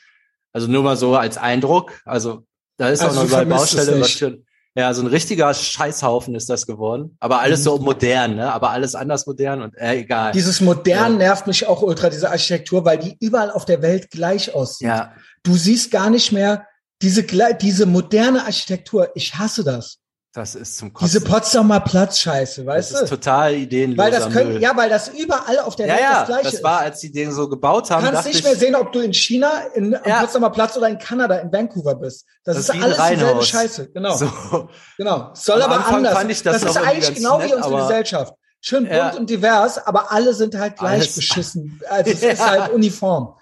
Also 0.53 0.65
nur 0.65 0.81
mal 0.81 0.97
so 0.97 1.15
als 1.15 1.37
Eindruck. 1.37 2.01
Also 2.03 2.47
da 2.77 2.89
ist 2.89 3.01
also 3.01 3.19
auch 3.19 3.23
noch 3.23 3.29
überall 3.29 3.45
Baustelle. 3.45 4.03
Für, 4.03 4.39
ja, 4.75 4.93
so 4.93 5.01
ein 5.01 5.07
richtiger 5.07 5.53
Scheißhaufen 5.53 6.35
ist 6.35 6.49
das 6.49 6.65
geworden. 6.65 7.17
Aber 7.19 7.41
alles 7.41 7.61
mhm. 7.61 7.63
so 7.63 7.77
modern, 7.79 8.35
ne? 8.35 8.53
Aber 8.53 8.69
alles 8.69 8.95
anders 8.95 9.25
modern 9.25 9.61
und 9.61 9.75
äh, 9.75 9.95
egal. 9.95 10.31
Dieses 10.31 10.61
modern 10.61 11.13
ja. 11.13 11.17
nervt 11.17 11.47
mich 11.47 11.65
auch 11.67 11.81
ultra, 11.81 12.09
diese 12.09 12.29
Architektur, 12.29 12.85
weil 12.85 12.97
die 12.97 13.17
überall 13.19 13.51
auf 13.51 13.65
der 13.65 13.81
Welt 13.81 14.11
gleich 14.11 14.53
aussieht. 14.53 14.87
Ja. 14.87 15.13
Du 15.43 15.55
siehst 15.55 15.91
gar 15.91 16.09
nicht 16.09 16.31
mehr 16.31 16.67
diese, 17.01 17.23
diese 17.23 17.85
moderne 17.85 18.45
Architektur. 18.45 19.09
Ich 19.15 19.35
hasse 19.35 19.63
das. 19.63 19.99
Das 20.31 20.53
ist 20.53 20.77
zum 20.77 20.93
Kotzen. 20.93 21.07
Diese 21.07 21.21
Potsdamer 21.21 21.79
Platzscheiße, 21.79 22.63
weißt 22.63 22.91
du? 22.91 22.93
Das 22.93 23.03
ist 23.03 23.09
total 23.09 23.55
ideenlos. 23.55 23.97
Weil 23.97 24.11
das 24.11 24.29
können, 24.29 24.61
ja, 24.61 24.77
weil 24.77 24.87
das 24.87 25.07
überall 25.07 25.57
auf 25.59 25.75
der 25.75 25.87
ja, 25.87 25.93
Welt 25.93 26.01
ja, 26.03 26.19
das 26.19 26.27
gleiche 26.27 26.47
ist. 26.47 26.53
das 26.53 26.63
war, 26.63 26.79
als 26.81 26.99
die 26.99 27.11
den 27.11 27.31
so 27.31 27.49
gebaut 27.49 27.89
haben. 27.89 28.05
Du 28.05 28.11
kannst 28.11 28.27
nicht 28.27 28.43
mehr 28.43 28.55
sehen, 28.55 28.75
ob 28.75 28.91
du 28.91 28.99
in 28.99 29.11
China, 29.11 29.49
in, 29.73 29.95
am 29.95 30.01
ja. 30.05 30.19
Potsdamer 30.19 30.51
Platz 30.51 30.77
oder 30.77 30.87
in 30.87 30.99
Kanada, 30.99 31.37
in 31.37 31.51
Vancouver 31.51 31.95
bist. 31.95 32.27
Das, 32.43 32.57
das 32.57 32.69
ist, 32.69 32.75
ist 32.75 32.83
alles 32.83 32.97
dieselbe 33.09 33.43
Scheiße. 33.43 33.89
Genau. 33.91 34.15
So. 34.15 34.69
Genau. 34.97 35.31
Soll 35.33 35.63
am 35.63 35.71
aber 35.71 35.79
Anfang 35.79 35.95
anders. 35.95 36.13
Fand 36.13 36.31
ich 36.31 36.43
das, 36.43 36.61
das 36.61 36.75
ist 36.75 36.77
eigentlich 36.77 37.15
genau 37.15 37.39
nett, 37.39 37.49
wie 37.49 37.55
unsere 37.55 37.81
Gesellschaft. 37.81 38.33
Schön 38.61 38.87
bunt 38.87 39.15
und 39.15 39.29
divers, 39.31 39.79
aber 39.79 40.11
alle 40.11 40.35
sind 40.35 40.55
halt 40.55 40.77
gleich 40.77 41.01
alles. 41.01 41.15
beschissen. 41.15 41.81
Also 41.89 42.11
es 42.11 42.21
ist 42.21 42.45
halt 42.45 42.71
uniform. 42.71 43.35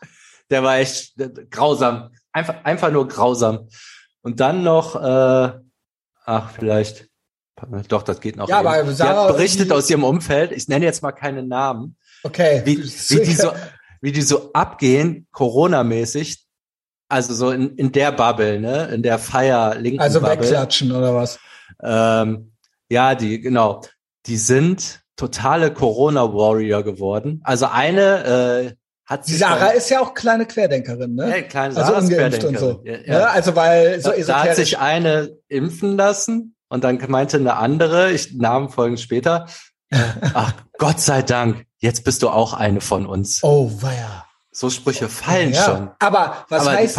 Der 0.50 0.64
war 0.64 0.78
echt 0.78 1.16
grausam. 1.50 2.12
Einfach, 2.32 2.64
einfach 2.64 2.92
nur 2.92 3.10
grausam. 3.10 3.68
Und 4.22 4.40
dann 4.40 4.64
noch, 4.64 4.96
äh, 4.96 5.67
ach, 6.28 6.52
vielleicht 6.52 7.08
doch, 7.88 8.04
das 8.04 8.22
geht 8.22 8.36
noch. 8.36 8.48
Ja, 8.48 8.60
eben. 8.60 8.68
aber 8.68 8.92
Sarah, 8.94 9.14
die 9.14 9.30
hat 9.30 9.38
berichtet 9.38 9.72
aus 9.72 9.90
ihrem 9.90 10.04
Umfeld, 10.04 10.52
ich 10.52 10.68
nenne 10.68 10.86
jetzt 10.86 11.02
mal 11.02 11.12
keine 11.12 11.42
Namen. 11.42 11.98
Okay. 12.24 12.62
Wie, 12.66 12.78
wie, 12.78 13.24
die, 13.24 13.34
so, 13.34 13.52
wie 14.02 14.12
die 14.12 14.22
so 14.22 14.52
abgehen, 14.54 15.28
Corona-mäßig. 15.32 16.46
Also 17.10 17.34
so 17.34 17.52
in, 17.52 17.76
in 17.78 17.92
der 17.92 18.12
Bubble, 18.12 18.60
ne? 18.60 18.90
In 18.90 19.02
der 19.02 19.18
Feier 19.18 19.76
linken 19.76 20.02
Also 20.02 20.20
Bubble. 20.20 20.40
wegklatschen 20.40 20.92
oder 20.92 21.16
was? 21.16 21.40
Ähm, 21.82 22.52
ja, 22.90 23.16
die, 23.16 23.40
genau. 23.40 23.82
Die 24.26 24.38
sind 24.38 25.02
totale 25.16 25.74
Corona-Warrior 25.74 26.84
geworden. 26.84 27.42
Also 27.44 27.68
eine 27.68 28.24
äh, 28.26 28.76
hat 29.08 29.26
die 29.28 29.36
Sarah 29.36 29.70
ist 29.70 29.90
ja 29.90 30.02
auch 30.02 30.14
kleine 30.14 30.46
Querdenkerin, 30.46 31.16
ne? 31.16 31.30
Ja, 31.30 31.42
kleine 31.44 31.76
also 31.76 31.80
Sarah 31.80 31.96
also 31.96 32.08
ungeimpft 32.08 32.44
und 32.44 32.60
so. 32.60 32.82
Ja, 32.84 32.98
ja. 32.98 33.20
Ne? 33.20 33.30
Also 33.30 33.56
weil 33.56 34.02
so 34.02 34.12
da, 34.12 34.18
da 34.18 34.44
hat 34.44 34.56
sich 34.58 34.78
eine 34.78 35.38
impfen 35.48 35.96
lassen 35.96 36.56
und 36.68 36.84
dann 36.84 37.00
meinte 37.08 37.38
eine 37.38 37.56
andere, 37.56 38.12
ich 38.12 38.34
Namen 38.36 38.70
folgen 38.70 38.98
später, 38.98 39.48
äh, 39.90 39.98
ach 40.34 40.54
Gott 40.78 41.00
sei 41.00 41.22
Dank, 41.22 41.66
jetzt 41.80 42.04
bist 42.04 42.22
du 42.22 42.30
auch 42.30 42.54
eine 42.54 42.82
von 42.82 43.06
uns. 43.06 43.40
Oh, 43.44 43.72
weia. 43.82 44.26
So 44.52 44.70
Sprüche 44.70 45.08
fallen 45.08 45.54
ja, 45.54 45.64
schon. 45.64 45.92
Aber 46.00 46.46
was 46.50 46.68
aber 46.68 46.78
heißt? 46.78 46.98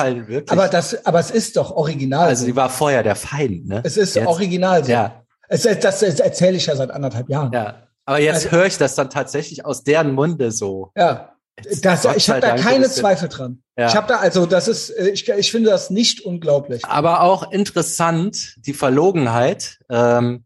Aber 0.48 0.68
das, 0.68 1.04
aber 1.04 1.18
es 1.18 1.30
ist 1.30 1.56
doch 1.56 1.72
original. 1.72 2.28
Also 2.28 2.42
so. 2.42 2.46
die 2.46 2.56
war 2.56 2.70
vorher 2.70 3.02
der 3.02 3.16
Feind, 3.16 3.66
ne? 3.66 3.82
Es 3.84 3.96
ist 3.96 4.14
jetzt, 4.14 4.26
original. 4.28 4.84
So. 4.84 4.92
Ja. 4.92 5.24
Es, 5.48 5.62
das, 5.62 5.80
das 5.80 6.02
erzähle 6.02 6.56
ich 6.56 6.66
ja 6.66 6.76
seit 6.76 6.90
anderthalb 6.90 7.28
Jahren. 7.28 7.52
Ja. 7.52 7.88
Aber 8.04 8.20
jetzt 8.20 8.46
also, 8.46 8.52
höre 8.52 8.66
ich 8.66 8.78
das 8.78 8.94
dann 8.94 9.10
tatsächlich 9.10 9.66
aus 9.66 9.82
deren 9.82 10.12
Munde 10.14 10.52
so. 10.52 10.92
Ja. 10.96 11.34
Das, 11.82 12.04
ich 12.16 12.30
habe 12.30 12.40
da 12.40 12.56
keine 12.56 12.88
Zweifel 12.88 13.28
dran. 13.28 13.62
Ja. 13.76 13.88
Ich 13.88 13.96
habe 13.96 14.06
da 14.06 14.16
also, 14.16 14.46
das 14.46 14.68
ist, 14.68 14.90
äh, 14.90 15.10
ich, 15.10 15.28
ich 15.28 15.50
finde 15.50 15.70
das 15.70 15.90
nicht 15.90 16.20
unglaublich. 16.20 16.84
Aber 16.84 17.22
auch 17.22 17.50
interessant 17.52 18.54
die 18.58 18.74
Verlogenheit. 18.74 19.78
Ähm, 19.88 20.44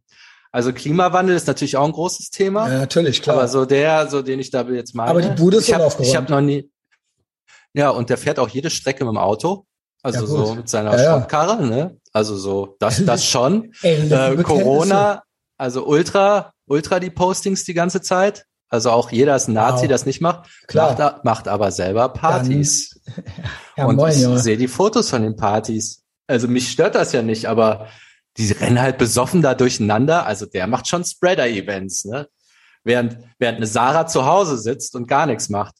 also 0.51 0.73
Klimawandel 0.73 1.35
ist 1.35 1.47
natürlich 1.47 1.77
auch 1.77 1.87
ein 1.87 1.93
großes 1.93 2.31
Thema. 2.31 2.69
Ja, 2.69 2.79
natürlich, 2.79 3.23
klar. 3.23 3.37
Aber 3.37 3.49
so 3.49 3.65
der, 3.65 4.09
so 4.09 4.21
den 4.21 4.39
ich 4.39 4.51
da 4.51 4.63
jetzt 4.69 4.95
meine. 4.95 5.11
Aber 5.11 5.23
die 5.23 5.31
Bude 5.31 5.57
ist 5.57 5.69
ich 5.69 5.75
habe 5.75 5.91
ich 6.01 6.15
hab 6.15 6.29
noch 6.29 6.43
nie. 6.43 6.71
Ja, 7.75 7.89
und 7.89 8.11
der 8.11 8.19
fährt 8.19 8.39
auch 8.39 8.49
jede 8.49 8.69
Strecke 8.69 9.05
mit 9.05 9.15
dem 9.15 9.19
Auto. 9.19 9.67
Also 10.03 10.21
ja, 10.21 10.27
so 10.27 10.55
mit 10.55 10.69
seiner 10.69 10.99
ja, 10.99 11.19
Schrottkarre, 11.19 11.65
ne? 11.65 11.97
Also 12.13 12.37
so, 12.37 12.77
das, 12.81 13.03
das 13.05 13.25
schon. 13.25 13.73
Ey, 13.83 14.11
äh, 14.13 14.43
Corona, 14.43 15.23
also 15.57 15.87
ultra, 15.87 16.53
ultra 16.67 17.01
die 17.01 17.11
Postings 17.11 17.65
die 17.65 17.75
ganze 17.75 18.03
Zeit. 18.03 18.45
Also 18.73 18.91
auch 18.91 19.13
jeder 19.13 19.37
ist 19.37 19.49
ein 19.49 19.53
Nazi, 19.53 19.83
wow. 19.83 19.91
das 19.91 20.07
nicht 20.07 20.23
macht, 20.23 20.49
Klar. 20.67 20.99
Macht, 20.99 21.25
macht 21.25 21.49
aber 21.49 21.71
selber 21.71 22.09
Partys. 22.09 22.99
Dann, 23.05 23.25
ja, 23.77 23.85
und 23.85 23.97
moin, 23.97 24.13
ich 24.15 24.21
ja. 24.21 24.39
sehe 24.39 24.57
die 24.57 24.67
Fotos 24.67 25.11
von 25.11 25.21
den 25.21 25.37
Partys. 25.37 26.05
Also 26.27 26.49
mich 26.49 26.71
stört 26.71 26.95
das 26.95 27.13
ja 27.13 27.21
nicht, 27.21 27.45
aber 27.45 27.89
die 28.39 28.51
rennen 28.51 28.81
halt 28.81 28.97
besoffen 28.97 29.43
da 29.43 29.55
durcheinander. 29.55 30.25
Also 30.25 30.47
der 30.47 30.67
macht 30.69 30.89
schon 30.89 31.05
Spreader-Events, 31.05 32.07
ne? 32.07 32.29
Während, 32.83 33.19
während 33.39 33.59
eine 33.59 33.67
Sarah 33.67 34.07
zu 34.07 34.25
Hause 34.25 34.57
sitzt 34.57 34.97
und 34.97 35.07
gar 35.07 35.27
nichts 35.27 35.51
macht. 35.51 35.75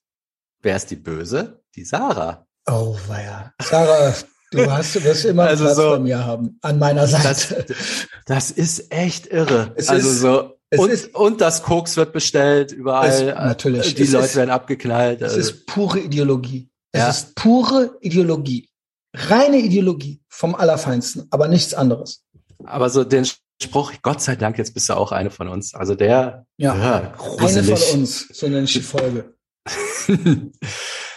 Wer 0.61 0.77
ist 0.77 0.91
die 0.91 0.97
Böse? 0.97 1.63
Die 1.75 1.87
Sarah. 1.87 2.47
Oh, 2.67 2.95
weia. 3.09 3.55
Sarah, 3.63 4.13
du 4.51 4.71
hast, 4.71 4.97
du 4.97 5.03
wirst 5.03 5.25
immer 5.25 5.45
also 5.45 5.65
Platz 5.65 5.77
so, 5.77 5.91
bei 5.93 5.99
mir 5.99 6.27
haben. 6.27 6.59
An 6.61 6.79
meiner 6.79 7.07
Seite. 7.07 7.65
Das, 7.67 8.07
das 8.27 8.51
ist 8.51 8.93
echt 8.93 9.29
irre. 9.29 9.73
Es 9.77 9.89
also 9.89 10.09
ist, 10.11 10.21
so, 10.21 10.59
und, 10.81 10.91
ist, 10.91 11.15
und 11.15 11.41
das 11.41 11.63
Koks 11.63 11.97
wird 11.97 12.13
bestellt 12.13 12.73
überall. 12.73 13.09
Es, 13.09 13.23
natürlich. 13.23 13.95
Die 13.95 14.03
es 14.03 14.13
Leute 14.13 14.27
ist, 14.27 14.37
werden 14.37 14.51
abgeknallt. 14.51 15.21
Es 15.21 15.35
also. 15.35 15.41
ist 15.41 15.67
pure 15.67 16.01
Ideologie. 16.01 16.71
Es 16.93 17.01
ja. 17.01 17.09
ist 17.11 17.35
pure 17.35 17.97
Ideologie. 18.01 18.69
Reine 19.15 19.59
Ideologie 19.59 20.23
vom 20.29 20.55
Allerfeinsten, 20.55 21.27
aber 21.31 21.49
nichts 21.49 21.75
anderes. 21.75 22.25
Aber 22.65 22.89
so 22.89 23.05
den 23.05 23.27
Spruch, 23.63 23.93
Gott 24.03 24.21
sei 24.21 24.37
Dank, 24.37 24.59
jetzt 24.59 24.75
bist 24.75 24.89
du 24.89 24.95
auch 24.95 25.13
eine 25.13 25.31
von 25.31 25.49
uns. 25.49 25.75
Also 25.75 25.95
der, 25.95 26.47
ja, 26.57 26.75
ja 26.75 27.15
eine 27.39 27.63
von 27.65 28.01
uns, 28.01 28.29
so 28.33 28.47
nenne 28.49 28.65
ich 28.65 28.73
die 28.73 28.81
Folge. 28.81 29.35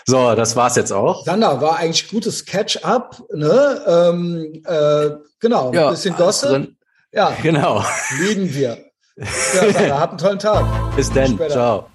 so, 0.05 0.35
das 0.35 0.55
war's 0.55 0.75
jetzt 0.75 0.91
auch. 0.91 1.25
Sander, 1.25 1.61
war 1.61 1.77
eigentlich 1.77 2.09
gutes 2.09 2.45
Catch-up, 2.45 3.23
ne? 3.33 3.81
Ähm, 3.87 4.61
äh, 4.65 5.11
genau, 5.39 5.73
ja, 5.73 5.91
bisschen 5.91 6.15
Gossip. 6.15 6.75
Ja, 7.11 7.35
genau. 7.41 7.83
Lieben 8.19 8.53
wir. 8.53 8.84
Ja, 9.17 9.25
Sarah, 9.71 9.99
habt 9.99 10.11
einen 10.11 10.17
tollen 10.17 10.39
Tag. 10.39 10.65
Bis 10.95 11.11
dann. 11.11 11.39
Ciao. 11.49 11.87